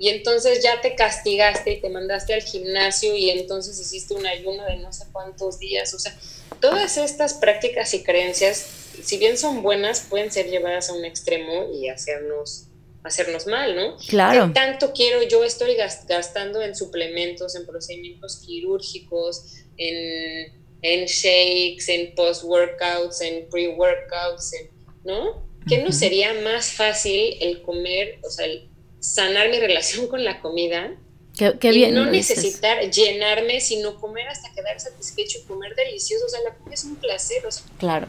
y 0.00 0.08
entonces 0.08 0.62
ya 0.62 0.80
te 0.80 0.94
castigaste 0.94 1.72
y 1.72 1.80
te 1.82 1.90
mandaste 1.90 2.32
al 2.32 2.40
gimnasio 2.40 3.14
y 3.14 3.28
entonces 3.28 3.78
hiciste 3.78 4.14
un 4.14 4.26
ayuno 4.26 4.64
de 4.64 4.78
no 4.78 4.90
sé 4.94 5.04
cuántos 5.12 5.58
días. 5.58 5.92
O 5.92 5.98
sea, 5.98 6.18
todas 6.58 6.96
estas 6.96 7.34
prácticas 7.34 7.92
y 7.92 8.02
creencias, 8.02 8.66
si 9.02 9.18
bien 9.18 9.36
son 9.36 9.62
buenas, 9.62 10.06
pueden 10.08 10.32
ser 10.32 10.48
llevadas 10.48 10.88
a 10.88 10.94
un 10.94 11.04
extremo 11.04 11.68
y 11.74 11.90
hacernos 11.90 12.68
hacernos 13.02 13.46
mal, 13.46 13.76
¿no? 13.76 13.98
Claro. 14.08 14.46
¿Qué 14.48 14.54
tanto 14.54 14.92
quiero 14.94 15.22
yo 15.22 15.44
estoy 15.44 15.74
gastando 15.74 16.62
en 16.62 16.74
suplementos, 16.74 17.54
en 17.54 17.66
procedimientos 17.66 18.38
quirúrgicos, 18.38 19.64
en, 19.76 20.50
en 20.80 21.04
shakes, 21.04 21.88
en 21.88 22.14
post-workouts, 22.14 23.20
en 23.20 23.50
pre-workouts, 23.50 24.54
¿no? 25.04 25.46
¿Qué 25.68 25.78
no 25.82 25.92
sería 25.92 26.32
más 26.40 26.72
fácil 26.72 27.36
el 27.40 27.60
comer, 27.60 28.18
o 28.24 28.30
sea, 28.30 28.46
el 28.46 28.69
sanar 29.00 29.48
mi 29.50 29.58
relación 29.58 30.06
con 30.06 30.24
la 30.24 30.40
comida. 30.40 30.94
Qué, 31.36 31.70
bien. 31.70 31.94
no 31.94 32.04
necesitar 32.04 32.90
llenarme, 32.90 33.60
sino 33.60 33.98
comer 33.98 34.28
hasta 34.28 34.52
quedar 34.52 34.78
satisfecho 34.78 35.38
y 35.38 35.46
comer 35.46 35.74
delicioso. 35.74 36.26
O 36.26 36.28
sea, 36.28 36.40
la 36.42 36.54
comida 36.54 36.74
es 36.74 36.84
un 36.84 36.96
placer. 36.96 37.42
claro. 37.78 38.08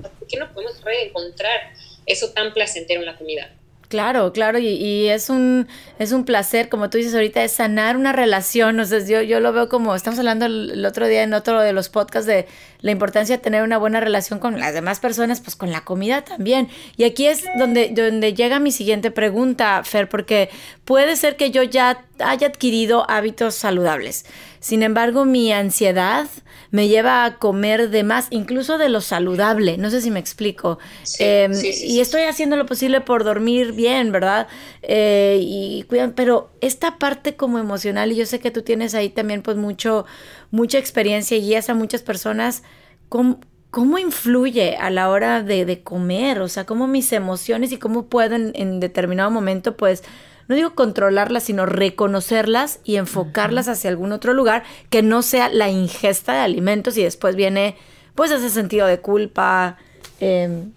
¿Por 0.00 0.26
qué 0.26 0.38
no 0.38 0.50
podemos 0.54 0.82
reencontrar 0.82 1.74
eso 2.06 2.30
tan 2.30 2.54
placentero 2.54 3.00
en 3.00 3.06
la 3.06 3.18
comida? 3.18 3.54
Claro, 3.90 4.32
claro, 4.32 4.60
y, 4.60 5.08
es 5.08 5.30
un 5.30 5.66
es 5.98 6.12
un 6.12 6.24
placer, 6.24 6.68
como 6.68 6.90
tú 6.90 6.98
dices 6.98 7.12
ahorita, 7.12 7.42
es 7.42 7.50
sanar 7.50 7.96
una 7.96 8.12
relación. 8.12 8.78
O 8.78 8.84
sea, 8.84 9.00
yo, 9.00 9.20
yo 9.20 9.40
lo 9.40 9.52
veo 9.52 9.68
como, 9.68 9.96
estamos 9.96 10.16
hablando 10.20 10.46
el, 10.46 10.86
otro 10.86 11.08
día 11.08 11.24
en 11.24 11.34
otro 11.34 11.60
de 11.60 11.72
los 11.72 11.88
podcasts 11.88 12.24
de 12.24 12.46
la 12.82 12.92
importancia 12.92 13.36
de 13.36 13.42
tener 13.42 13.64
una 13.64 13.78
buena 13.78 13.98
relación 13.98 14.38
con 14.38 14.60
las 14.60 14.74
demás 14.74 15.00
personas, 15.00 15.40
pues 15.40 15.56
con 15.56 15.72
la 15.72 15.80
comida 15.80 16.22
también. 16.22 16.68
Y 16.96 17.02
aquí 17.02 17.26
es 17.26 17.42
donde, 17.58 17.88
donde 17.92 18.32
llega 18.32 18.60
mi 18.60 18.70
siguiente 18.70 19.10
pregunta, 19.10 19.82
Fer, 19.82 20.08
porque 20.08 20.50
puede 20.84 21.16
ser 21.16 21.34
que 21.34 21.50
yo 21.50 21.64
ya 21.64 22.04
haya 22.20 22.46
adquirido 22.46 23.10
hábitos 23.10 23.56
saludables. 23.56 24.24
Sin 24.60 24.82
embargo, 24.82 25.24
mi 25.24 25.52
ansiedad 25.52 26.28
me 26.70 26.86
lleva 26.88 27.24
a 27.24 27.38
comer 27.38 27.88
de 27.88 28.04
más, 28.04 28.26
incluso 28.30 28.76
de 28.76 28.90
lo 28.90 29.00
saludable. 29.00 29.78
No 29.78 29.90
sé 29.90 30.02
si 30.02 30.10
me 30.10 30.20
explico. 30.20 30.78
Em, 31.18 31.52
y 31.62 32.00
estoy 32.00 32.22
haciendo 32.22 32.56
lo 32.56 32.66
posible 32.66 33.00
por 33.00 33.24
dormir 33.24 33.72
bien, 33.72 34.12
¿verdad? 34.12 34.48
Eh, 34.82 35.38
y 35.40 35.84
cuidan, 35.88 36.12
pero 36.12 36.50
esta 36.60 36.98
parte 36.98 37.36
como 37.36 37.58
emocional, 37.58 38.12
y 38.12 38.16
yo 38.16 38.26
sé 38.26 38.38
que 38.38 38.50
tú 38.50 38.60
tienes 38.60 38.94
ahí 38.94 39.08
también 39.08 39.40
pues 39.40 39.56
mucho, 39.56 40.04
mucha 40.50 40.78
experiencia 40.78 41.38
y 41.38 41.40
guías 41.40 41.70
a 41.70 41.74
muchas 41.74 42.02
personas, 42.02 42.62
¿cómo, 43.08 43.40
¿cómo 43.70 43.98
influye 43.98 44.76
a 44.76 44.90
la 44.90 45.08
hora 45.08 45.42
de, 45.42 45.64
de, 45.64 45.82
comer? 45.82 46.42
O 46.42 46.48
sea, 46.48 46.66
cómo 46.66 46.86
mis 46.86 47.12
emociones 47.14 47.72
y 47.72 47.78
cómo 47.78 48.06
pueden 48.08 48.52
en 48.54 48.78
determinado 48.78 49.30
momento 49.30 49.76
pues 49.76 50.02
no 50.50 50.56
digo 50.56 50.74
controlarlas, 50.74 51.44
sino 51.44 51.64
reconocerlas 51.64 52.80
y 52.82 52.96
enfocarlas 52.96 53.68
hacia 53.68 53.88
algún 53.88 54.10
otro 54.10 54.34
lugar 54.34 54.64
que 54.90 55.00
no 55.00 55.22
sea 55.22 55.48
la 55.48 55.68
ingesta 55.68 56.32
de 56.32 56.40
alimentos 56.40 56.96
y 56.96 57.04
después 57.04 57.36
viene 57.36 57.76
pues 58.16 58.32
ese 58.32 58.50
sentido 58.50 58.88
de 58.88 58.98
culpa 58.98 59.78
em, 60.18 60.72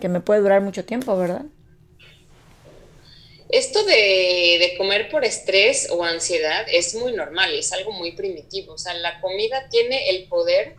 que 0.00 0.08
me 0.08 0.20
puede 0.20 0.40
durar 0.40 0.62
mucho 0.62 0.82
tiempo, 0.86 1.14
¿verdad? 1.18 1.42
Esto 3.50 3.84
de, 3.84 4.56
de, 4.60 4.74
comer 4.78 5.10
por 5.10 5.26
estrés 5.26 5.88
o 5.90 6.04
ansiedad 6.04 6.64
es 6.72 6.94
muy 6.94 7.12
normal, 7.12 7.52
es 7.52 7.70
algo 7.74 7.92
muy 7.92 8.12
primitivo. 8.12 8.72
O 8.72 8.78
sea, 8.78 8.94
la 8.94 9.20
comida 9.20 9.68
tiene 9.68 10.08
el 10.08 10.26
poder 10.28 10.74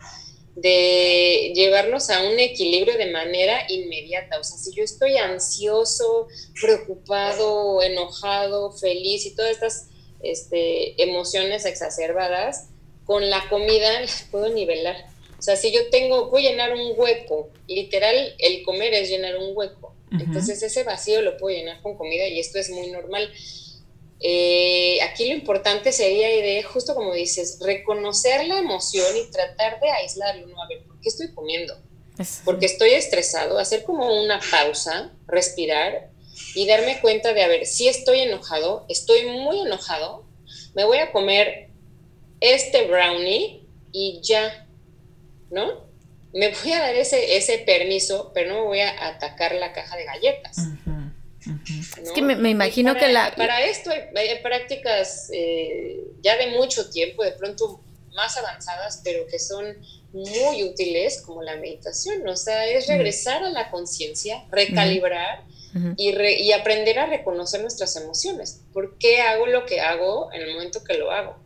de 0.60 1.52
llevarnos 1.54 2.10
a 2.10 2.22
un 2.22 2.38
equilibrio 2.38 2.96
de 2.96 3.10
manera 3.10 3.64
inmediata. 3.68 4.38
O 4.38 4.44
sea, 4.44 4.58
si 4.58 4.72
yo 4.72 4.82
estoy 4.82 5.16
ansioso, 5.16 6.28
preocupado, 6.60 7.82
enojado, 7.82 8.72
feliz 8.72 9.24
y 9.26 9.34
todas 9.34 9.52
estas 9.52 9.88
este, 10.22 11.02
emociones 11.02 11.64
exacerbadas, 11.64 12.68
con 13.04 13.28
la 13.30 13.48
comida 13.48 14.00
las 14.00 14.26
puedo 14.30 14.48
nivelar. 14.50 14.96
O 15.38 15.42
sea, 15.42 15.56
si 15.56 15.72
yo 15.72 15.88
tengo, 15.90 16.30
voy 16.30 16.46
a 16.46 16.50
llenar 16.50 16.74
un 16.74 16.92
hueco, 16.96 17.48
literal, 17.66 18.34
el 18.38 18.62
comer 18.62 18.92
es 18.92 19.08
llenar 19.08 19.38
un 19.38 19.56
hueco. 19.56 19.94
Entonces 20.12 20.60
ese 20.62 20.82
vacío 20.82 21.22
lo 21.22 21.36
puedo 21.36 21.56
llenar 21.56 21.80
con 21.82 21.96
comida 21.96 22.26
y 22.26 22.40
esto 22.40 22.58
es 22.58 22.68
muy 22.70 22.90
normal. 22.90 23.32
Eh, 24.22 25.00
aquí 25.02 25.28
lo 25.28 25.34
importante 25.34 25.92
sería, 25.92 26.28
de 26.28 26.62
justo 26.62 26.94
como 26.94 27.14
dices, 27.14 27.58
reconocer 27.64 28.46
la 28.46 28.58
emoción 28.58 29.06
y 29.16 29.30
tratar 29.30 29.80
de 29.80 29.90
aislarlo, 29.90 30.46
¿no? 30.46 30.62
A 30.62 30.68
ver, 30.68 30.84
¿por 30.84 31.00
qué 31.00 31.08
estoy 31.08 31.32
comiendo? 31.32 31.74
Porque 32.44 32.66
estoy 32.66 32.90
estresado, 32.90 33.58
hacer 33.58 33.82
como 33.84 34.22
una 34.22 34.38
pausa, 34.50 35.12
respirar 35.26 36.10
y 36.54 36.66
darme 36.66 37.00
cuenta 37.00 37.32
de, 37.32 37.42
a 37.42 37.48
ver, 37.48 37.64
si 37.64 37.88
estoy 37.88 38.20
enojado, 38.20 38.84
estoy 38.90 39.24
muy 39.26 39.60
enojado, 39.60 40.26
me 40.74 40.84
voy 40.84 40.98
a 40.98 41.12
comer 41.12 41.70
este 42.40 42.86
brownie 42.88 43.66
y 43.90 44.20
ya, 44.22 44.66
¿no? 45.50 45.88
Me 46.34 46.52
voy 46.52 46.72
a 46.72 46.80
dar 46.80 46.94
ese, 46.94 47.38
ese 47.38 47.58
permiso, 47.58 48.32
pero 48.34 48.52
no 48.52 48.60
me 48.60 48.66
voy 48.66 48.80
a 48.80 49.06
atacar 49.08 49.54
la 49.54 49.72
caja 49.72 49.96
de 49.96 50.04
galletas. 50.04 50.58
Es 52.02 52.12
que 52.12 52.22
me, 52.22 52.50
imagino 52.50 52.96
que 52.96 53.08
la... 53.08 53.34
Para 53.36 53.64
esto 53.64 53.90
hay, 53.90 54.42
prácticas 54.42 55.30
eh, 55.32 56.04
ya 56.22 56.36
de 56.36 56.48
mucho 56.48 56.90
tiempo, 56.90 57.24
de 57.24 57.32
pronto 57.32 57.80
más 58.14 58.36
avanzadas, 58.36 59.00
pero 59.04 59.26
que 59.26 59.38
son 59.38 59.76
muy 60.12 60.64
útiles, 60.64 61.22
como 61.22 61.42
la 61.42 61.56
meditación. 61.56 62.26
O 62.28 62.36
sea, 62.36 62.66
es 62.66 62.88
regresar 62.88 63.42
a 63.44 63.50
la 63.50 63.70
conciencia, 63.70 64.44
recalibrar 64.50 65.44
y, 65.96 66.10
y, 66.10 66.52
aprender 66.52 66.98
a 66.98 67.06
reconocer 67.06 67.60
nuestras 67.60 67.94
emociones. 67.96 68.62
¿Por 68.72 68.98
qué 68.98 69.20
hago 69.20 69.46
lo 69.46 69.66
que 69.66 69.80
hago 69.80 70.32
en 70.32 70.42
el 70.42 70.52
momento 70.54 70.82
que 70.82 70.94
lo 70.94 71.12
hago? 71.12 71.36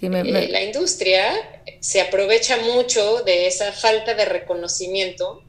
Eh, 0.00 0.48
la 0.50 0.62
industria 0.62 1.32
se 1.80 2.00
aprovecha 2.00 2.58
mucho 2.58 3.22
de 3.22 3.46
esa 3.46 3.72
falta 3.72 4.14
de 4.14 4.24
reconocimiento 4.24 5.42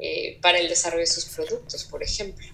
eh, 0.00 0.38
para 0.40 0.58
el 0.58 0.68
desarrollo 0.68 1.00
de 1.00 1.06
sus 1.06 1.26
productos, 1.26 1.84
por 1.84 2.02
ejemplo. 2.02 2.46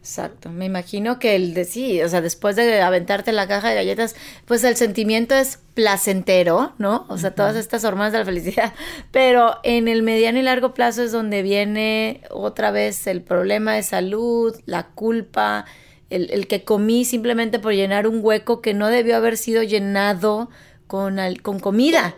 Exacto, 0.00 0.48
me 0.48 0.64
imagino 0.64 1.18
que 1.18 1.36
el 1.36 1.52
de 1.52 1.64
sí, 1.64 2.00
o 2.00 2.08
sea, 2.08 2.22
después 2.22 2.56
de 2.56 2.80
aventarte 2.80 3.30
la 3.32 3.46
caja 3.46 3.68
de 3.68 3.74
galletas, 3.74 4.16
pues 4.46 4.64
el 4.64 4.76
sentimiento 4.76 5.34
es 5.34 5.58
placentero, 5.74 6.72
¿no? 6.78 7.04
O 7.10 7.18
sea, 7.18 7.34
todas 7.34 7.56
estas 7.56 7.84
hormonas 7.84 8.12
de 8.12 8.20
la 8.20 8.24
felicidad, 8.24 8.72
pero 9.10 9.58
en 9.64 9.86
el 9.86 10.02
mediano 10.02 10.38
y 10.38 10.42
largo 10.42 10.72
plazo 10.72 11.02
es 11.02 11.12
donde 11.12 11.42
viene 11.42 12.22
otra 12.30 12.70
vez 12.70 13.06
el 13.06 13.20
problema 13.20 13.74
de 13.74 13.82
salud, 13.82 14.58
la 14.64 14.86
culpa, 14.86 15.66
el, 16.08 16.30
el 16.30 16.46
que 16.46 16.64
comí 16.64 17.04
simplemente 17.04 17.58
por 17.58 17.74
llenar 17.74 18.06
un 18.06 18.20
hueco 18.24 18.62
que 18.62 18.72
no 18.72 18.88
debió 18.88 19.16
haber 19.16 19.36
sido 19.36 19.62
llenado 19.62 20.48
con, 20.86 21.18
con 21.42 21.60
comida 21.60 22.14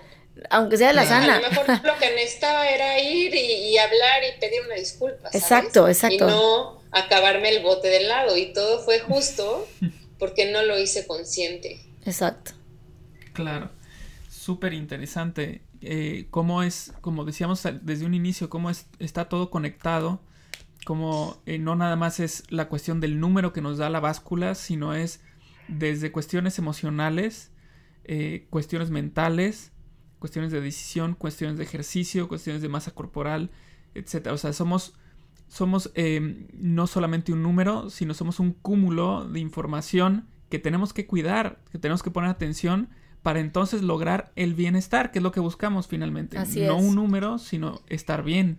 aunque 0.49 0.77
sea 0.77 0.89
de 0.89 0.95
la 0.95 1.05
sana. 1.05 1.37
A 1.37 1.41
lo 1.41 1.49
mejor 1.49 1.67
lo 1.85 1.99
que 1.99 2.15
necesitaba 2.15 2.69
era 2.69 2.99
ir 3.01 3.35
y, 3.35 3.77
hablar 3.79 4.23
y 4.25 4.41
pedir 4.41 4.61
una 4.65 4.75
disculpa. 4.75 5.29
Exacto, 5.33 5.89
exacto. 5.89 6.27
Y 6.27 6.31
no 6.31 6.81
acabarme 6.93 7.51
el 7.51 7.63
bote 7.63 7.89
del 7.89 8.09
lado. 8.09 8.37
Y 8.37 8.53
todo 8.53 8.83
fue 8.85 9.01
justo 9.01 9.69
porque 10.19 10.51
no 10.51 10.63
lo 10.63 10.79
hice 10.79 11.07
consciente. 11.07 11.81
Exacto. 12.05 12.53
Claro. 13.33 13.71
Súper 14.29 14.73
interesante. 14.73 15.63
Eh, 15.83 16.27
cómo 16.31 16.63
es, 16.63 16.93
como 17.01 17.25
decíamos 17.25 17.67
desde 17.83 18.07
un 18.07 18.15
inicio, 18.15 18.51
cómo 18.51 18.71
es, 18.71 18.87
está 18.99 19.29
todo 19.29 19.51
conectado. 19.51 20.21
Como 20.87 21.43
eh, 21.45 21.59
no 21.59 21.77
nada 21.77 21.97
más 21.97 22.21
es 22.21 22.45
la 22.49 22.69
cuestión 22.69 23.01
del 23.01 23.21
número 23.21 23.53
que 23.53 23.61
nos 23.61 23.77
da 23.77 23.91
la 23.91 24.01
báscula, 24.01 24.55
sino 24.55 24.95
es 24.95 25.21
desde 25.69 26.11
cuestiones 26.11 26.59
emocionales, 26.59 27.51
eh, 28.05 28.47
cuestiones 28.51 28.91
mentales, 28.91 29.73
cuestiones 30.21 30.53
de 30.53 30.61
decisión, 30.61 31.15
cuestiones 31.15 31.59
de 31.59 31.65
ejercicio, 31.65 32.29
cuestiones 32.29 32.63
de 32.63 32.69
masa 32.69 32.93
corporal, 32.93 33.51
etc. 33.97 34.29
O 34.29 34.39
sea, 34.39 34.53
somos, 34.53 34.93
somos 35.49 35.91
em, 35.95 36.47
no 36.53 36.87
solamente 36.87 37.33
un 37.33 37.43
número, 37.43 37.91
sino 37.91 38.15
somos 38.15 38.39
un 38.39 38.53
cúmulo 38.53 39.27
de 39.27 39.41
información 39.41 40.29
que 40.49 40.61
tenemos 40.61 40.93
que 40.93 41.07
cuidar, 41.07 41.59
que 41.73 41.79
tenemos 41.79 42.03
que 42.05 42.11
poner 42.11 42.31
atención 42.31 42.91
para 43.23 43.41
entonces 43.41 43.83
lograr 43.83 44.33
el 44.37 44.55
bienestar, 44.55 45.11
que 45.11 45.19
es 45.19 45.23
lo 45.23 45.33
que 45.33 45.41
buscamos 45.41 45.89
finalmente. 45.89 46.39
no 46.39 46.77
un 46.77 46.95
número, 46.95 47.39
sino 47.39 47.83
estar 47.89 48.23
bien. 48.23 48.59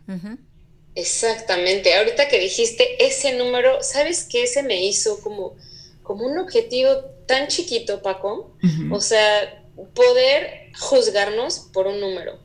Exactamente. 0.96 1.96
Ahorita 1.96 2.28
que 2.28 2.40
dijiste 2.40 3.04
ese 3.06 3.38
número, 3.38 3.82
¿sabes 3.82 4.28
qué? 4.30 4.44
Ese 4.44 4.64
me 4.64 4.84
hizo 4.84 5.20
como, 5.22 5.56
como 6.04 6.26
un 6.26 6.38
objetivo 6.38 6.92
tan 7.28 7.48
chiquito, 7.48 8.02
Paco. 8.02 8.56
O 8.92 9.02
sea, 9.02 9.61
poder 9.94 10.72
juzgarnos 10.80 11.70
por 11.74 11.88
un 11.88 12.00
número. 12.00 12.40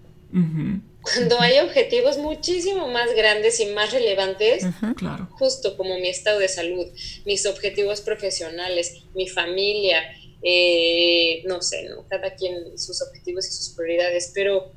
Cuando 1.03 1.41
hay 1.41 1.61
objetivos 1.61 2.19
muchísimo 2.19 2.89
más 2.89 3.15
grandes 3.15 3.61
y 3.61 3.67
más 3.67 3.93
relevantes, 3.93 4.65
claro. 4.97 5.29
justo 5.39 5.77
como 5.77 5.99
mi 5.99 6.09
estado 6.09 6.41
de 6.41 6.49
salud, 6.49 6.87
mis 7.25 7.47
objetivos 7.47 8.01
profesionales, 8.01 9.05
mi 9.15 9.29
familia, 9.29 10.03
eh, 10.43 11.43
no 11.47 11.63
sé, 11.63 11.85
¿no? 11.85 12.07
cada 12.09 12.35
quien 12.35 12.77
sus 12.77 13.01
objetivos 13.03 13.47
y 13.47 13.53
sus 13.53 13.71
prioridades, 13.71 14.33
pero 14.35 14.73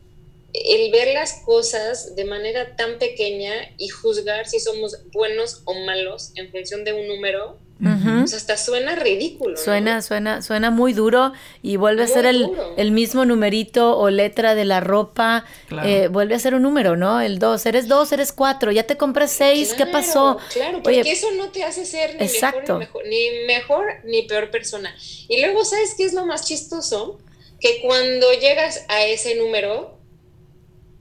el 0.54 0.92
ver 0.92 1.14
las 1.14 1.42
cosas 1.46 2.16
de 2.16 2.26
manera 2.26 2.76
tan 2.76 2.98
pequeña 2.98 3.54
y 3.78 3.90
juzgar 3.90 4.48
si 4.48 4.60
somos 4.60 4.98
buenos 5.12 5.62
o 5.66 5.74
malos 5.86 6.32
en 6.36 6.52
función 6.52 6.84
de 6.84 6.94
un 6.94 7.08
número, 7.08 7.58
pues 7.82 8.34
hasta 8.34 8.58
suena 8.58 8.96
ridículo. 8.96 9.56
Suena, 9.56 10.02
suena, 10.02 10.42
suena 10.42 10.70
muy 10.70 10.94
duro 10.94 11.32
y 11.62 11.78
vuelve 11.78 12.04
a 12.04 12.08
ser 12.08 12.26
el, 12.26 12.50
el, 12.76 12.92
mismo 12.92 13.24
numerito 13.24 13.98
o 13.98 14.10
letra 14.10 14.54
de 14.54 14.66
la 14.66 14.82
ropa, 14.82 15.46
eh, 15.86 16.10
vuelve 16.10 16.36
a 16.36 16.40
ser 16.40 16.56
un 16.56 16.64
número, 16.64 16.98
¿no? 16.98 17.22
El 17.22 17.40
dos, 17.40 17.66
eres 17.66 17.88
dos, 17.88 18.12
eres 18.12 18.34
cuatro, 18.34 18.72
ya 18.72 18.84
te 18.84 18.98
compré 18.98 19.28
seis, 19.28 19.74
¿qué 19.74 19.86
pasó? 19.86 20.38
Claro, 20.52 20.84
porque 20.84 21.10
eso 21.10 21.32
no 21.38 21.52
te 21.52 21.64
hace 21.64 21.86
ser 21.86 22.16
ni 22.20 22.26
exacto. 22.26 22.78
mejor, 22.78 23.04
ni 23.08 23.46
mejor, 23.48 23.86
ni 23.86 23.88
mejor 23.88 24.06
ni 24.06 24.24
peor 24.24 24.52
persona. 24.52 24.94
Y 25.28 25.40
luego, 25.42 25.64
¿sabes 25.64 25.96
qué 25.98 26.04
es 26.04 26.14
lo 26.14 26.26
más 26.26 26.46
chistoso? 26.46 27.20
Que 27.60 27.82
cuando 27.82 28.32
llegas 28.34 28.86
a 28.90 29.06
ese 29.06 29.36
número, 29.36 29.98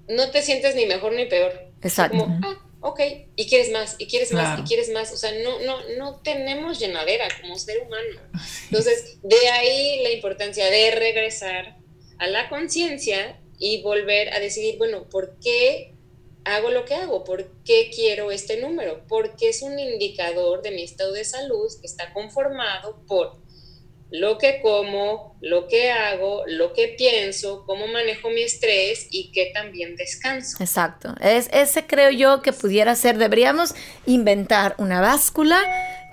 no 0.09 0.31
te 0.31 0.43
sientes 0.43 0.75
ni 0.75 0.87
mejor 0.87 1.13
ni 1.13 1.27
peor. 1.27 1.53
Exacto. 1.83 2.19
Como, 2.19 2.41
ah, 2.45 2.59
ok, 2.81 3.01
y 3.37 3.49
quieres 3.49 3.71
más, 3.71 3.97
y 3.99 4.07
quieres 4.07 4.33
más, 4.33 4.59
y 4.61 4.63
quieres 4.63 4.91
más. 4.91 5.13
O 5.13 5.17
sea, 5.17 5.33
no, 5.43 5.61
no, 5.61 5.79
no 5.99 6.21
tenemos 6.21 6.79
llenadera 6.79 7.29
como 7.41 7.59
ser 7.59 7.83
humano. 7.83 8.21
Entonces, 8.65 9.19
de 9.23 9.49
ahí 9.49 10.03
la 10.03 10.11
importancia 10.11 10.67
de 10.71 10.91
regresar 10.93 11.79
a 12.19 12.27
la 12.27 12.49
conciencia 12.49 13.41
y 13.59 13.83
volver 13.83 14.33
a 14.33 14.41
decidir, 14.41 14.79
bueno, 14.79 15.09
¿por 15.09 15.39
qué 15.41 15.95
hago 16.45 16.71
lo 16.71 16.85
que 16.85 16.95
hago? 16.95 17.25
¿Por 17.25 17.51
qué 17.65 17.91
quiero 17.95 18.31
este 18.31 18.61
número? 18.61 19.05
Porque 19.09 19.49
es 19.49 19.63
un 19.63 19.79
indicador 19.79 20.63
de 20.63 20.71
mi 20.71 20.83
estado 20.83 21.13
de 21.13 21.25
salud 21.25 21.69
que 21.81 21.87
está 21.87 22.13
conformado 22.13 23.03
por 23.07 23.37
lo 24.11 24.39
que 24.39 24.61
como, 24.63 25.37
lo 25.41 25.69
que 25.69 25.91
hago, 25.91 26.45
lo 26.47 26.73
que 26.73 26.95
pienso, 26.97 27.65
cómo 27.67 27.87
manejo 27.87 28.31
mi 28.31 28.43
estrés 28.43 29.07
y 29.11 29.33
que 29.33 29.51
también 29.53 29.97
descanso. 29.97 30.57
Exacto. 30.61 31.15
Es, 31.21 31.49
ese 31.53 31.87
creo 31.87 32.11
yo 32.11 32.41
que 32.43 32.53
pudiera 32.53 32.95
ser, 32.95 33.19
deberíamos 33.19 33.75
inventar 34.07 34.75
una 34.79 35.01
báscula 35.01 35.61